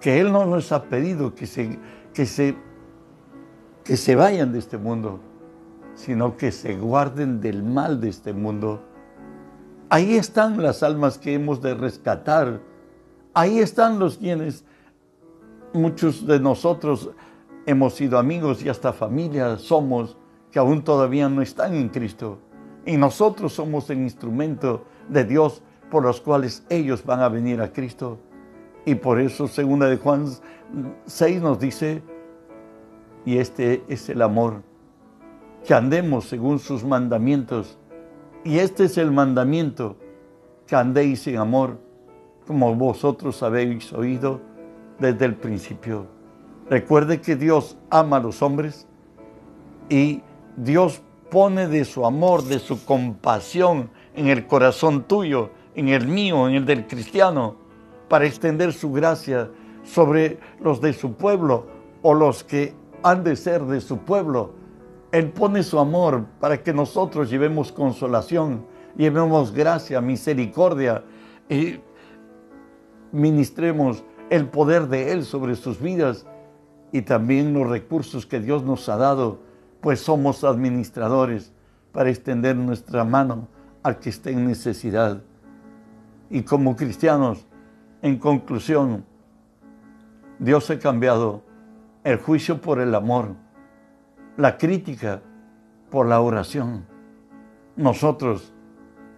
que 0.00 0.20
Él 0.20 0.32
no 0.32 0.44
nos 0.44 0.70
ha 0.72 0.84
pedido 0.84 1.34
que 1.34 1.46
se, 1.46 1.78
que 2.12 2.26
se, 2.26 2.56
que 3.84 3.96
se 3.96 4.16
vayan 4.16 4.52
de 4.52 4.58
este 4.58 4.76
mundo, 4.76 5.20
sino 5.94 6.36
que 6.36 6.52
se 6.52 6.76
guarden 6.76 7.40
del 7.40 7.62
mal 7.62 8.00
de 8.00 8.08
este 8.08 8.32
mundo. 8.32 8.82
Ahí 9.88 10.16
están 10.16 10.62
las 10.62 10.82
almas 10.82 11.18
que 11.18 11.34
hemos 11.34 11.62
de 11.62 11.74
rescatar. 11.74 12.60
Ahí 13.34 13.60
están 13.60 13.98
los 13.98 14.18
quienes 14.18 14.64
Muchos 15.74 16.26
de 16.26 16.38
nosotros 16.38 17.08
hemos 17.64 17.94
sido 17.94 18.18
amigos 18.18 18.62
y 18.62 18.68
hasta 18.68 18.92
familia 18.92 19.56
somos 19.56 20.18
que 20.50 20.58
aún 20.58 20.82
todavía 20.84 21.30
no 21.30 21.40
están 21.40 21.74
en 21.74 21.88
Cristo. 21.88 22.38
Y 22.84 22.98
nosotros 22.98 23.54
somos 23.54 23.88
el 23.88 24.02
instrumento 24.02 24.84
de 25.08 25.24
Dios 25.24 25.62
por 25.90 26.02
los 26.02 26.20
cuales 26.20 26.66
ellos 26.68 27.02
van 27.06 27.20
a 27.20 27.30
venir 27.30 27.62
a 27.62 27.72
Cristo. 27.72 28.18
Y 28.84 28.96
por 28.96 29.18
eso, 29.18 29.48
segunda 29.48 29.86
de 29.86 29.96
Juan 29.96 30.26
6 31.06 31.40
nos 31.40 31.58
dice, 31.58 32.02
y 33.24 33.38
este 33.38 33.82
es 33.88 34.10
el 34.10 34.20
amor, 34.20 34.62
que 35.64 35.72
andemos 35.72 36.26
según 36.26 36.58
sus 36.58 36.84
mandamientos. 36.84 37.78
Y 38.44 38.58
este 38.58 38.84
es 38.84 38.98
el 38.98 39.10
mandamiento, 39.10 39.96
que 40.66 40.76
andéis 40.76 41.26
en 41.28 41.38
amor, 41.38 41.78
como 42.46 42.74
vosotros 42.74 43.42
habéis 43.42 43.90
oído 43.94 44.51
desde 45.02 45.26
el 45.26 45.34
principio. 45.34 46.06
Recuerde 46.70 47.20
que 47.20 47.36
Dios 47.36 47.76
ama 47.90 48.16
a 48.18 48.20
los 48.20 48.40
hombres 48.40 48.86
y 49.90 50.22
Dios 50.56 51.02
pone 51.28 51.66
de 51.66 51.84
su 51.84 52.06
amor, 52.06 52.44
de 52.44 52.58
su 52.58 52.84
compasión 52.84 53.90
en 54.14 54.28
el 54.28 54.46
corazón 54.46 55.02
tuyo, 55.02 55.50
en 55.74 55.88
el 55.88 56.06
mío, 56.06 56.48
en 56.48 56.54
el 56.54 56.64
del 56.64 56.86
cristiano, 56.86 57.56
para 58.08 58.26
extender 58.26 58.72
su 58.72 58.92
gracia 58.92 59.50
sobre 59.82 60.38
los 60.60 60.80
de 60.80 60.92
su 60.92 61.14
pueblo 61.14 61.66
o 62.02 62.14
los 62.14 62.44
que 62.44 62.74
han 63.02 63.24
de 63.24 63.34
ser 63.36 63.62
de 63.62 63.80
su 63.80 63.98
pueblo. 63.98 64.52
Él 65.10 65.30
pone 65.30 65.62
su 65.62 65.78
amor 65.78 66.26
para 66.38 66.62
que 66.62 66.72
nosotros 66.72 67.28
llevemos 67.28 67.72
consolación, 67.72 68.64
llevemos 68.96 69.52
gracia, 69.52 70.00
misericordia 70.00 71.02
y 71.48 71.80
ministremos 73.10 74.04
el 74.30 74.48
poder 74.48 74.88
de 74.88 75.12
Él 75.12 75.24
sobre 75.24 75.56
sus 75.56 75.80
vidas 75.80 76.26
y 76.92 77.02
también 77.02 77.54
los 77.54 77.68
recursos 77.68 78.26
que 78.26 78.40
Dios 78.40 78.62
nos 78.62 78.88
ha 78.88 78.96
dado, 78.96 79.40
pues 79.80 80.00
somos 80.00 80.44
administradores 80.44 81.52
para 81.92 82.10
extender 82.10 82.56
nuestra 82.56 83.04
mano 83.04 83.48
al 83.82 83.98
que 83.98 84.10
esté 84.10 84.30
en 84.30 84.46
necesidad. 84.46 85.22
Y 86.30 86.42
como 86.42 86.76
cristianos, 86.76 87.46
en 88.00 88.18
conclusión, 88.18 89.04
Dios 90.38 90.70
ha 90.70 90.78
cambiado 90.78 91.42
el 92.04 92.18
juicio 92.18 92.60
por 92.60 92.80
el 92.80 92.94
amor, 92.94 93.34
la 94.36 94.56
crítica 94.58 95.20
por 95.90 96.06
la 96.06 96.20
oración. 96.20 96.84
Nosotros 97.76 98.52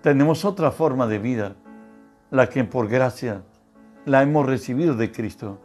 tenemos 0.02 0.44
otra 0.44 0.70
forma 0.70 1.06
de 1.06 1.18
vida, 1.18 1.56
la 2.30 2.48
que 2.48 2.64
por 2.64 2.88
gracia 2.88 3.42
la 4.06 4.22
hemos 4.22 4.46
recibido 4.46 4.94
de 4.94 5.10
Cristo. 5.10 5.58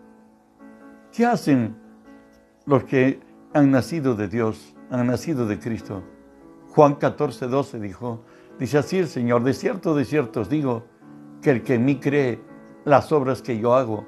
¿Qué 1.11 1.25
hacen 1.25 1.75
los 2.65 2.83
que 2.83 3.19
han 3.53 3.71
nacido 3.71 4.15
de 4.15 4.27
Dios, 4.27 4.75
han 4.89 5.07
nacido 5.07 5.45
de 5.45 5.59
Cristo? 5.59 6.03
Juan 6.69 6.95
14, 6.95 7.47
12 7.47 7.79
dijo, 7.79 8.23
dice 8.59 8.77
así 8.77 8.97
el 8.97 9.07
Señor, 9.07 9.43
de 9.43 9.53
cierto, 9.53 9.95
de 9.95 10.05
cierto 10.05 10.41
os 10.41 10.49
digo, 10.49 10.83
que 11.41 11.51
el 11.51 11.63
que 11.63 11.75
en 11.75 11.85
mí 11.85 11.99
cree 11.99 12.39
las 12.85 13.11
obras 13.11 13.41
que 13.41 13.59
yo 13.59 13.75
hago, 13.75 14.05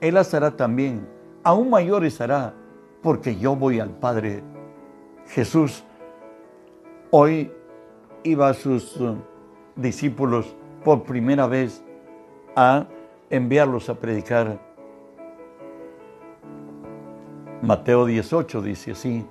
Él 0.00 0.14
las 0.14 0.34
hará 0.34 0.56
también, 0.56 1.06
aún 1.42 1.70
mayores 1.70 2.20
hará, 2.20 2.54
porque 3.02 3.36
yo 3.36 3.56
voy 3.56 3.80
al 3.80 3.90
Padre. 3.90 4.42
Jesús 5.26 5.84
hoy 7.10 7.50
iba 8.22 8.48
a 8.48 8.54
sus 8.54 9.00
uh, 9.00 9.16
discípulos 9.76 10.54
por 10.84 11.02
primera 11.04 11.46
vez 11.46 11.82
a 12.54 12.86
enviarlos 13.32 13.88
a 13.88 13.94
predicar. 13.94 14.60
Mateo 17.62 18.04
18 18.04 18.60
dice 18.60 18.90
así, 18.92 19.26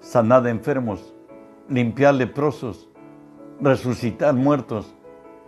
sanad 0.00 0.46
enfermos, 0.46 1.14
limpiar 1.66 2.14
leprosos, 2.14 2.90
resucitar 3.58 4.34
muertos, 4.34 4.94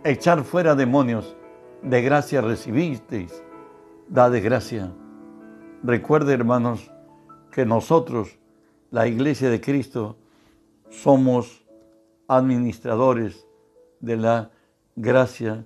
echar 0.03 0.43
fuera 0.43 0.73
demonios, 0.73 1.35
de 1.83 2.01
gracia 2.01 2.41
recibisteis, 2.41 3.43
da 4.07 4.31
de 4.31 4.41
gracia. 4.41 4.91
Recuerde, 5.83 6.33
hermanos, 6.33 6.91
que 7.51 7.67
nosotros, 7.67 8.39
la 8.89 9.05
iglesia 9.05 9.51
de 9.51 9.61
Cristo, 9.61 10.17
somos 10.89 11.63
administradores 12.27 13.45
de 13.99 14.17
la 14.17 14.49
gracia 14.95 15.65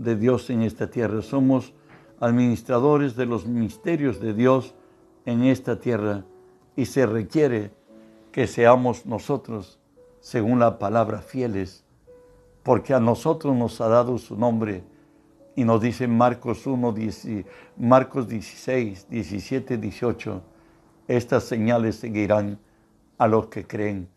de 0.00 0.16
Dios 0.16 0.48
en 0.48 0.62
esta 0.62 0.90
tierra. 0.90 1.20
Somos 1.20 1.74
administradores 2.20 3.16
de 3.16 3.26
los 3.26 3.46
misterios 3.46 4.18
de 4.18 4.32
Dios 4.32 4.74
en 5.26 5.44
esta 5.44 5.78
tierra 5.78 6.24
y 6.74 6.86
se 6.86 7.04
requiere 7.04 7.70
que 8.32 8.46
seamos 8.46 9.04
nosotros, 9.04 9.78
según 10.20 10.58
la 10.58 10.78
palabra, 10.78 11.18
fieles, 11.18 11.84
porque 12.62 12.94
a 12.94 13.00
nosotros 13.00 13.54
nos 13.54 13.80
ha 13.80 13.88
dado 13.88 14.16
su 14.16 14.36
nombre 14.36 14.84
y 15.54 15.64
nos 15.64 15.82
dice 15.82 16.08
Marcos 16.08 16.66
1, 16.66 16.94
Marcos 17.76 18.26
16, 18.26 19.06
17, 19.10 19.76
18, 19.76 20.42
estas 21.08 21.44
señales 21.44 21.96
seguirán 21.96 22.58
a 23.18 23.26
los 23.26 23.48
que 23.48 23.66
creen. 23.66 24.08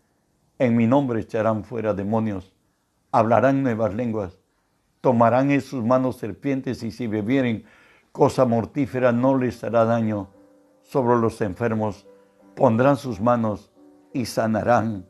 En 0.59 0.77
mi 0.77 0.87
nombre 0.87 1.19
echarán 1.19 1.65
fuera 1.65 1.93
demonios, 1.93 2.53
hablarán 3.11 3.63
nuevas 3.63 3.93
lenguas 3.93 4.42
tomarán 5.03 5.51
en 5.51 5.59
sus 5.59 5.83
manos 5.83 6.15
serpientes 6.15 6.81
y 6.81 6.89
si 6.89 7.07
bebieren 7.07 7.65
cosa 8.13 8.45
mortífera 8.45 9.11
no 9.11 9.37
les 9.37 9.61
hará 9.61 9.83
daño. 9.83 10.29
Sobre 10.81 11.19
los 11.19 11.41
enfermos 11.41 12.07
pondrán 12.55 12.95
sus 12.95 13.19
manos 13.19 13.69
y 14.13 14.25
sanarán. 14.25 15.05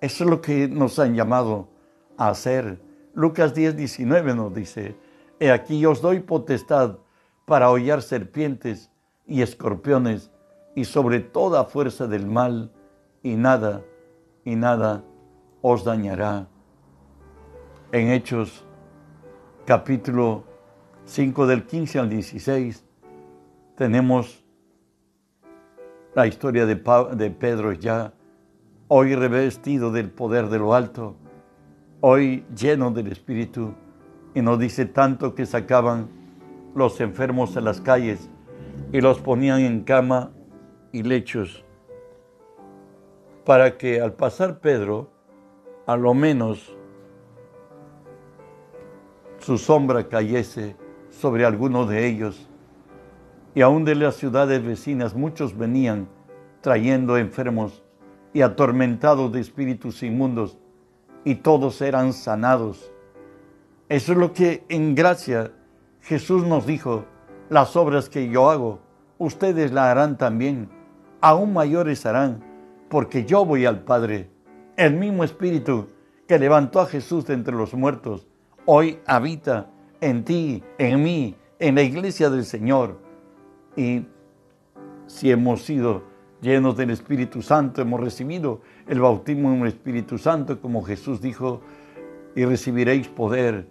Eso 0.00 0.22
es 0.22 0.30
lo 0.30 0.40
que 0.40 0.68
nos 0.68 1.00
han 1.00 1.16
llamado 1.16 1.68
a 2.16 2.28
hacer. 2.28 2.80
Lucas 3.14 3.52
10, 3.52 3.76
19 3.76 4.36
nos 4.36 4.54
dice, 4.54 4.96
He 5.40 5.50
aquí 5.50 5.84
os 5.84 6.00
doy 6.00 6.20
potestad 6.20 6.98
para 7.46 7.68
hollar 7.72 8.02
serpientes 8.02 8.92
y 9.26 9.42
escorpiones 9.42 10.30
y 10.76 10.84
sobre 10.84 11.18
toda 11.18 11.64
fuerza 11.64 12.06
del 12.06 12.28
mal, 12.28 12.70
y 13.24 13.34
nada, 13.34 13.82
y 14.44 14.54
nada 14.54 15.02
os 15.62 15.82
dañará. 15.82 16.46
En 17.90 18.10
Hechos 18.12 18.65
capítulo 19.66 20.44
5 21.06 21.48
del 21.48 21.64
15 21.64 21.98
al 21.98 22.08
16 22.08 22.84
tenemos 23.74 24.44
la 26.14 26.28
historia 26.28 26.66
de, 26.66 26.76
de 27.16 27.30
Pedro 27.32 27.72
ya, 27.72 28.12
hoy 28.86 29.16
revestido 29.16 29.90
del 29.90 30.08
poder 30.08 30.50
de 30.50 30.58
lo 30.58 30.72
alto, 30.72 31.16
hoy 32.00 32.46
lleno 32.56 32.92
del 32.92 33.08
Espíritu, 33.08 33.74
y 34.36 34.40
nos 34.40 34.60
dice 34.60 34.86
tanto 34.86 35.34
que 35.34 35.46
sacaban 35.46 36.10
los 36.76 37.00
enfermos 37.00 37.56
a 37.56 37.60
las 37.60 37.80
calles 37.80 38.30
y 38.92 39.00
los 39.00 39.18
ponían 39.18 39.62
en 39.62 39.82
cama 39.82 40.30
y 40.92 41.02
lechos, 41.02 41.64
para 43.44 43.76
que 43.76 44.00
al 44.00 44.12
pasar 44.12 44.60
Pedro, 44.60 45.10
a 45.88 45.96
lo 45.96 46.14
menos 46.14 46.75
su 49.46 49.58
sombra 49.58 50.08
cayese 50.08 50.74
sobre 51.08 51.44
alguno 51.44 51.86
de 51.86 52.08
ellos. 52.08 52.48
Y 53.54 53.60
aún 53.60 53.84
de 53.84 53.94
las 53.94 54.16
ciudades 54.16 54.66
vecinas 54.66 55.14
muchos 55.14 55.56
venían 55.56 56.08
trayendo 56.62 57.16
enfermos 57.16 57.84
y 58.32 58.42
atormentados 58.42 59.30
de 59.30 59.38
espíritus 59.38 60.02
inmundos, 60.02 60.58
y 61.24 61.36
todos 61.36 61.80
eran 61.80 62.12
sanados. 62.12 62.90
Eso 63.88 64.12
es 64.12 64.18
lo 64.18 64.32
que 64.32 64.64
en 64.68 64.96
gracia 64.96 65.52
Jesús 66.00 66.44
nos 66.44 66.66
dijo, 66.66 67.04
las 67.48 67.76
obras 67.76 68.08
que 68.08 68.28
yo 68.28 68.50
hago, 68.50 68.80
ustedes 69.16 69.70
la 69.70 69.92
harán 69.92 70.18
también, 70.18 70.68
aún 71.20 71.52
mayores 71.52 72.04
harán, 72.04 72.42
porque 72.88 73.24
yo 73.24 73.44
voy 73.44 73.64
al 73.64 73.84
Padre. 73.84 74.28
El 74.76 74.94
mismo 74.94 75.22
Espíritu 75.22 75.86
que 76.26 76.36
levantó 76.36 76.80
a 76.80 76.86
Jesús 76.86 77.26
de 77.26 77.34
entre 77.34 77.54
los 77.54 77.74
muertos 77.74 78.26
hoy 78.66 78.98
habita 79.06 79.70
en 80.00 80.24
ti, 80.24 80.62
en 80.78 81.02
mí, 81.02 81.34
en 81.58 81.74
la 81.76 81.82
iglesia 81.82 82.28
del 82.28 82.44
Señor. 82.44 82.98
Y 83.76 84.04
si 85.06 85.30
hemos 85.30 85.62
sido 85.62 86.02
llenos 86.42 86.76
del 86.76 86.90
Espíritu 86.90 87.40
Santo, 87.42 87.80
hemos 87.80 88.00
recibido 88.00 88.60
el 88.86 89.00
bautismo 89.00 89.52
en 89.52 89.62
el 89.62 89.68
Espíritu 89.68 90.18
Santo, 90.18 90.60
como 90.60 90.82
Jesús 90.82 91.20
dijo, 91.20 91.62
y 92.34 92.44
recibiréis 92.44 93.08
poder 93.08 93.68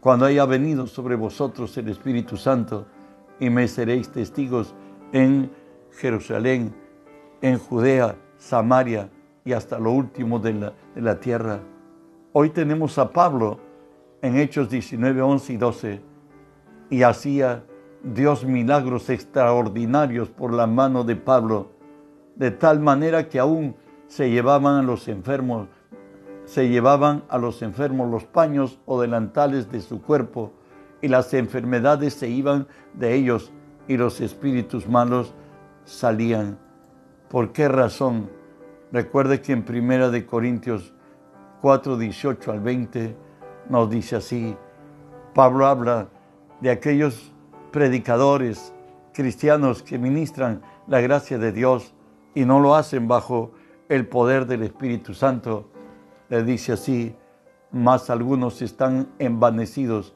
cuando 0.00 0.26
haya 0.26 0.44
venido 0.44 0.86
sobre 0.86 1.14
vosotros 1.14 1.76
el 1.78 1.88
Espíritu 1.88 2.36
Santo, 2.36 2.86
y 3.40 3.48
me 3.48 3.66
seréis 3.68 4.10
testigos 4.10 4.74
en 5.12 5.50
Jerusalén, 5.92 6.74
en 7.40 7.58
Judea, 7.58 8.16
Samaria 8.36 9.08
y 9.44 9.52
hasta 9.52 9.78
lo 9.78 9.92
último 9.92 10.38
de 10.38 10.52
la, 10.54 10.72
de 10.94 11.00
la 11.00 11.18
tierra. 11.18 11.60
Hoy 12.32 12.50
tenemos 12.50 12.98
a 12.98 13.10
Pablo 13.10 13.58
en 14.24 14.38
Hechos 14.38 14.70
19, 14.70 15.20
11 15.20 15.52
y 15.52 15.56
12, 15.58 16.00
y 16.88 17.02
hacía 17.02 17.62
Dios 18.02 18.46
milagros 18.46 19.10
extraordinarios 19.10 20.30
por 20.30 20.54
la 20.54 20.66
mano 20.66 21.04
de 21.04 21.14
Pablo, 21.14 21.72
de 22.34 22.50
tal 22.50 22.80
manera 22.80 23.28
que 23.28 23.38
aún 23.38 23.76
se 24.06 24.30
llevaban 24.30 24.76
a 24.76 24.82
los 24.82 25.08
enfermos, 25.08 25.68
se 26.46 26.70
llevaban 26.70 27.24
a 27.28 27.36
los 27.36 27.60
enfermos 27.60 28.10
los 28.10 28.24
paños 28.24 28.80
o 28.86 28.98
delantales 28.98 29.70
de 29.70 29.82
su 29.82 30.00
cuerpo 30.00 30.54
y 31.02 31.08
las 31.08 31.34
enfermedades 31.34 32.14
se 32.14 32.30
iban 32.30 32.66
de 32.94 33.14
ellos 33.14 33.52
y 33.88 33.98
los 33.98 34.22
espíritus 34.22 34.88
malos 34.88 35.34
salían. 35.84 36.58
¿Por 37.28 37.52
qué 37.52 37.68
razón? 37.68 38.30
Recuerde 38.90 39.42
que 39.42 39.52
en 39.52 39.64
Primera 39.64 40.08
de 40.08 40.24
Corintios 40.24 40.94
4, 41.60 41.98
18 41.98 42.52
al 42.52 42.60
20 42.60 43.23
nos 43.68 43.90
dice 43.90 44.16
así, 44.16 44.56
Pablo 45.34 45.66
habla 45.66 46.08
de 46.60 46.70
aquellos 46.70 47.32
predicadores 47.72 48.72
cristianos 49.12 49.82
que 49.82 49.98
ministran 49.98 50.62
la 50.86 51.00
gracia 51.00 51.38
de 51.38 51.52
Dios 51.52 51.94
y 52.34 52.44
no 52.44 52.60
lo 52.60 52.74
hacen 52.74 53.08
bajo 53.08 53.52
el 53.88 54.06
poder 54.06 54.46
del 54.46 54.62
Espíritu 54.62 55.14
Santo. 55.14 55.68
Le 56.28 56.42
dice 56.42 56.72
así, 56.72 57.14
más 57.70 58.10
algunos 58.10 58.62
están 58.62 59.08
envanecidos, 59.18 60.14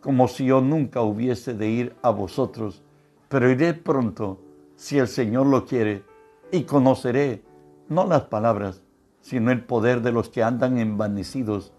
como 0.00 0.28
si 0.28 0.46
yo 0.46 0.60
nunca 0.60 1.00
hubiese 1.02 1.54
de 1.54 1.68
ir 1.68 1.96
a 2.02 2.10
vosotros, 2.10 2.82
pero 3.28 3.50
iré 3.50 3.74
pronto, 3.74 4.38
si 4.76 4.98
el 4.98 5.08
Señor 5.08 5.46
lo 5.46 5.64
quiere, 5.64 6.04
y 6.52 6.62
conoceré 6.62 7.42
no 7.88 8.06
las 8.06 8.22
palabras, 8.22 8.82
sino 9.20 9.50
el 9.50 9.64
poder 9.64 10.02
de 10.02 10.12
los 10.12 10.28
que 10.28 10.42
andan 10.42 10.78
envanecidos, 10.78 11.72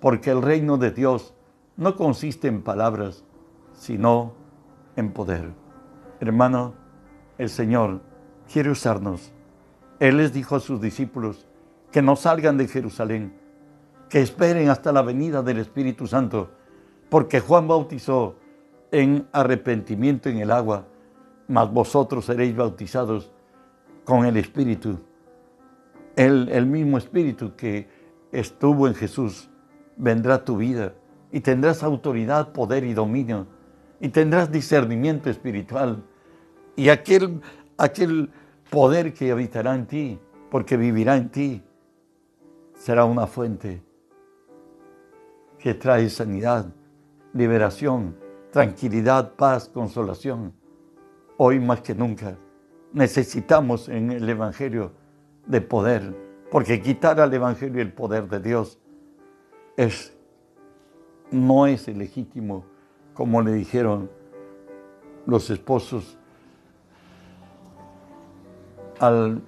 porque 0.00 0.30
el 0.30 0.42
reino 0.42 0.78
de 0.78 0.90
Dios 0.90 1.34
no 1.76 1.96
consiste 1.96 2.48
en 2.48 2.62
palabras, 2.62 3.24
sino 3.72 4.34
en 4.96 5.12
poder. 5.12 5.52
Hermano, 6.20 6.74
el 7.38 7.48
Señor 7.48 8.00
quiere 8.52 8.70
usarnos. 8.70 9.32
Él 9.98 10.16
les 10.16 10.32
dijo 10.32 10.56
a 10.56 10.60
sus 10.60 10.80
discípulos 10.80 11.46
que 11.90 12.02
no 12.02 12.16
salgan 12.16 12.56
de 12.56 12.68
Jerusalén, 12.68 13.34
que 14.08 14.20
esperen 14.20 14.68
hasta 14.68 14.92
la 14.92 15.02
venida 15.02 15.42
del 15.42 15.58
Espíritu 15.58 16.06
Santo, 16.06 16.50
porque 17.08 17.40
Juan 17.40 17.68
bautizó 17.68 18.36
en 18.90 19.28
arrepentimiento 19.32 20.28
en 20.28 20.38
el 20.38 20.50
agua, 20.50 20.86
mas 21.48 21.70
vosotros 21.72 22.24
seréis 22.24 22.56
bautizados 22.56 23.30
con 24.04 24.24
el 24.24 24.36
Espíritu. 24.36 24.98
El, 26.16 26.48
el 26.50 26.66
mismo 26.66 26.98
Espíritu 26.98 27.54
que 27.56 27.88
estuvo 28.32 28.86
en 28.86 28.94
Jesús 28.94 29.49
vendrá 29.96 30.44
tu 30.44 30.56
vida 30.56 30.94
y 31.32 31.40
tendrás 31.40 31.82
autoridad, 31.82 32.52
poder 32.52 32.84
y 32.84 32.94
dominio 32.94 33.46
y 34.00 34.08
tendrás 34.08 34.50
discernimiento 34.50 35.30
espiritual 35.30 36.02
y 36.76 36.88
aquel, 36.88 37.40
aquel 37.76 38.30
poder 38.70 39.12
que 39.12 39.30
habitará 39.30 39.74
en 39.74 39.86
ti, 39.86 40.18
porque 40.50 40.76
vivirá 40.76 41.16
en 41.16 41.28
ti, 41.28 41.62
será 42.74 43.04
una 43.04 43.26
fuente 43.26 43.82
que 45.58 45.74
trae 45.74 46.08
sanidad, 46.08 46.72
liberación, 47.34 48.16
tranquilidad, 48.50 49.34
paz, 49.34 49.68
consolación. 49.68 50.54
Hoy 51.36 51.60
más 51.60 51.82
que 51.82 51.94
nunca 51.94 52.36
necesitamos 52.92 53.88
en 53.88 54.10
el 54.10 54.28
Evangelio 54.28 54.92
de 55.46 55.60
poder, 55.60 56.16
porque 56.50 56.80
quitar 56.80 57.20
al 57.20 57.32
Evangelio 57.32 57.82
el 57.82 57.92
poder 57.92 58.28
de 58.28 58.40
Dios 58.40 58.79
no 61.30 61.66
es 61.66 61.88
legítimo, 61.88 62.64
como 63.14 63.40
le 63.40 63.52
dijeron 63.52 64.10
los 65.24 65.48
esposos 65.48 66.18
al, 68.98 69.40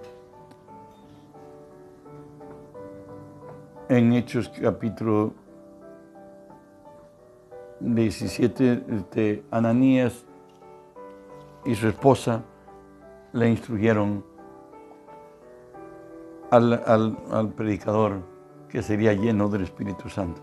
en 3.90 4.14
Hechos 4.14 4.48
capítulo 4.48 5.34
17, 7.80 8.76
de 8.76 8.96
este, 8.96 9.44
Ananías 9.50 10.24
y 11.66 11.74
su 11.74 11.88
esposa 11.88 12.42
le 13.34 13.50
instruyeron 13.50 14.24
al 16.50 17.52
predicador 17.54 18.31
que 18.72 18.82
sería 18.82 19.12
lleno 19.12 19.50
del 19.50 19.64
Espíritu 19.64 20.08
Santo. 20.08 20.40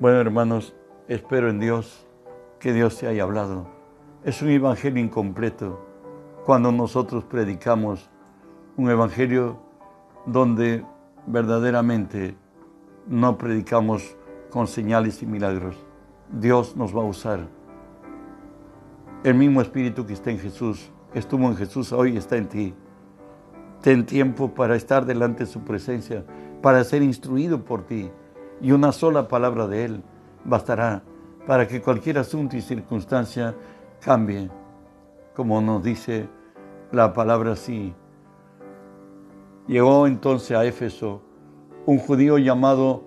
Bueno, 0.00 0.20
hermanos, 0.20 0.76
espero 1.08 1.48
en 1.48 1.58
Dios 1.58 2.06
que 2.58 2.74
Dios 2.74 2.98
te 2.98 3.06
haya 3.06 3.22
hablado. 3.22 3.66
Es 4.22 4.42
un 4.42 4.50
evangelio 4.50 5.02
incompleto 5.02 5.80
cuando 6.44 6.70
nosotros 6.70 7.24
predicamos 7.24 8.10
un 8.76 8.90
evangelio 8.90 9.58
donde 10.26 10.84
verdaderamente 11.26 12.36
no 13.06 13.38
predicamos 13.38 14.14
con 14.50 14.66
señales 14.66 15.22
y 15.22 15.26
milagros. 15.26 15.76
Dios 16.30 16.76
nos 16.76 16.94
va 16.94 17.00
a 17.00 17.06
usar. 17.06 17.48
El 19.24 19.36
mismo 19.36 19.62
Espíritu 19.62 20.04
que 20.04 20.12
está 20.12 20.30
en 20.30 20.38
Jesús, 20.38 20.90
estuvo 21.14 21.46
en 21.46 21.56
Jesús, 21.56 21.94
hoy 21.94 22.18
está 22.18 22.36
en 22.36 22.48
ti. 22.48 22.74
Ten 23.80 24.04
tiempo 24.04 24.52
para 24.54 24.76
estar 24.76 25.06
delante 25.06 25.44
de 25.44 25.50
su 25.50 25.60
presencia 25.60 26.26
para 26.62 26.84
ser 26.84 27.02
instruido 27.02 27.64
por 27.64 27.86
ti. 27.86 28.10
Y 28.60 28.72
una 28.72 28.92
sola 28.92 29.28
palabra 29.28 29.66
de 29.66 29.84
Él 29.84 30.02
bastará 30.44 31.02
para 31.46 31.66
que 31.66 31.80
cualquier 31.80 32.18
asunto 32.18 32.56
y 32.56 32.60
circunstancia 32.60 33.54
cambie, 34.00 34.50
como 35.34 35.60
nos 35.60 35.82
dice 35.82 36.28
la 36.92 37.12
palabra 37.12 37.52
así. 37.52 37.94
Llegó 39.66 40.06
entonces 40.06 40.56
a 40.56 40.64
Éfeso 40.64 41.22
un 41.86 41.98
judío 41.98 42.38
llamado 42.38 43.04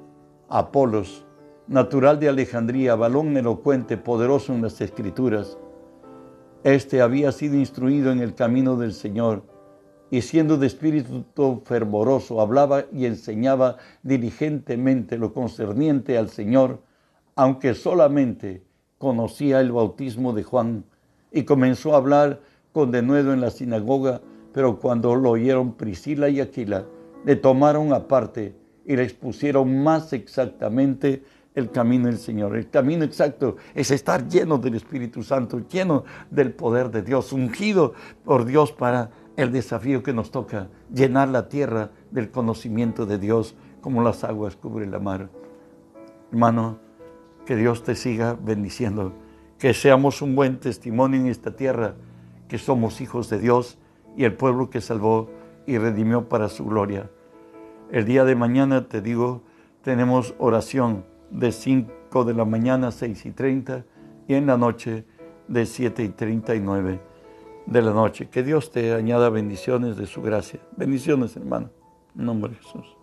Apolos, 0.50 1.26
natural 1.68 2.20
de 2.20 2.30
Alejandría, 2.30 2.96
balón 2.96 3.36
elocuente, 3.38 3.98
poderoso 3.98 4.54
en 4.54 4.62
las 4.62 4.82
escrituras. 4.82 5.58
Este 6.64 7.02
había 7.02 7.32
sido 7.32 7.56
instruido 7.56 8.12
en 8.12 8.20
el 8.20 8.34
camino 8.34 8.78
del 8.78 8.94
Señor 8.94 9.44
y 10.12 10.22
siendo 10.22 10.58
de 10.58 10.68
espíritu 10.68 11.26
fervoroso, 11.66 12.40
hablaba 12.40 12.86
y 12.92 13.06
enseñaba 13.06 13.78
diligentemente 14.04 15.18
lo 15.18 15.34
concerniente 15.34 16.18
al 16.18 16.30
Señor, 16.30 16.82
aunque 17.36 17.74
solamente 17.74 18.64
conocía 18.98 19.60
el 19.60 19.72
bautismo 19.72 20.34
de 20.34 20.44
Juan, 20.44 20.86
y 21.32 21.44
comenzó 21.44 21.94
a 21.94 21.98
hablar 21.98 22.42
con 22.72 22.92
denuedo 22.92 23.34
en 23.34 23.42
la 23.42 23.50
sinagoga, 23.50 24.22
pero 24.54 24.80
cuando 24.80 25.16
lo 25.16 25.32
oyeron 25.32 25.74
Priscila 25.74 26.30
y 26.30 26.42
Aquila, 26.42 26.86
le 27.26 27.36
tomaron 27.36 27.92
aparte 27.92 28.56
y 28.86 28.96
le 28.96 29.04
expusieron 29.04 29.82
más 29.84 30.14
exactamente 30.14 31.24
el 31.56 31.72
camino 31.72 32.08
del 32.08 32.18
Señor. 32.18 32.56
El 32.56 32.70
camino 32.70 33.04
exacto 33.04 33.58
es 33.74 33.92
estar 33.92 34.28
lleno 34.28 34.58
del 34.58 34.76
Espíritu 34.76 35.24
Santo, 35.24 35.62
lleno 35.68 36.04
del 36.30 36.52
poder 36.54 36.90
de 36.90 37.02
Dios, 37.02 37.32
ungido 37.32 37.94
por 38.24 38.46
Dios 38.46 38.72
para 38.72 39.12
el 39.36 39.52
desafío 39.52 40.04
que 40.04 40.14
nos 40.14 40.32
toca, 40.32 40.70
llenar 40.94 41.30
la 41.30 41.50
tierra 41.50 41.92
del 42.12 42.30
conocimiento 42.30 43.06
de 43.06 43.18
Dios 43.18 43.56
como 43.82 44.04
las 44.04 44.24
aguas 44.24 44.56
cubren 44.56 44.92
la 44.92 45.00
mar. 45.00 45.30
Hermano, 46.32 46.78
que 47.46 47.56
Dios 47.56 47.84
te 47.84 47.96
siga 47.96 48.38
bendiciendo, 48.40 49.14
que 49.58 49.74
seamos 49.74 50.22
un 50.22 50.36
buen 50.36 50.60
testimonio 50.60 51.20
en 51.20 51.28
esta 51.28 51.56
tierra, 51.56 51.96
que 52.48 52.58
somos 52.58 53.02
hijos 53.02 53.30
de 53.30 53.40
Dios 53.40 53.78
y 54.16 54.24
el 54.24 54.34
pueblo 54.34 54.70
que 54.70 54.82
salvó 54.82 55.30
y 55.66 55.78
redimió 55.78 56.30
para 56.30 56.50
su 56.50 56.66
gloria. 56.66 57.10
El 57.92 58.06
día 58.06 58.26
de 58.26 58.36
mañana, 58.36 58.88
te 58.88 59.02
digo, 59.02 59.42
tenemos 59.82 60.36
oración 60.38 61.06
de 61.32 61.52
5 61.52 62.24
de 62.24 62.34
la 62.34 62.46
mañana 62.46 62.90
a 62.90 62.92
6 62.92 63.26
y 63.26 63.32
30 63.32 63.86
y 64.28 64.36
en 64.36 64.46
la 64.46 64.58
noche 64.58 65.06
de 65.48 65.66
7 65.66 66.04
y 66.04 66.10
39 66.10 67.13
de 67.66 67.82
la 67.82 67.92
noche. 67.92 68.30
Que 68.30 68.44
Dios 68.44 68.72
te 68.72 68.94
añada 68.94 69.30
bendiciones 69.30 69.98
de 69.98 70.06
su 70.06 70.22
gracia. 70.22 70.60
Bendiciones, 70.78 71.36
hermano. 71.36 71.70
En 72.18 72.26
nombre 72.26 72.52
de 72.52 72.58
Jesús. 72.58 72.98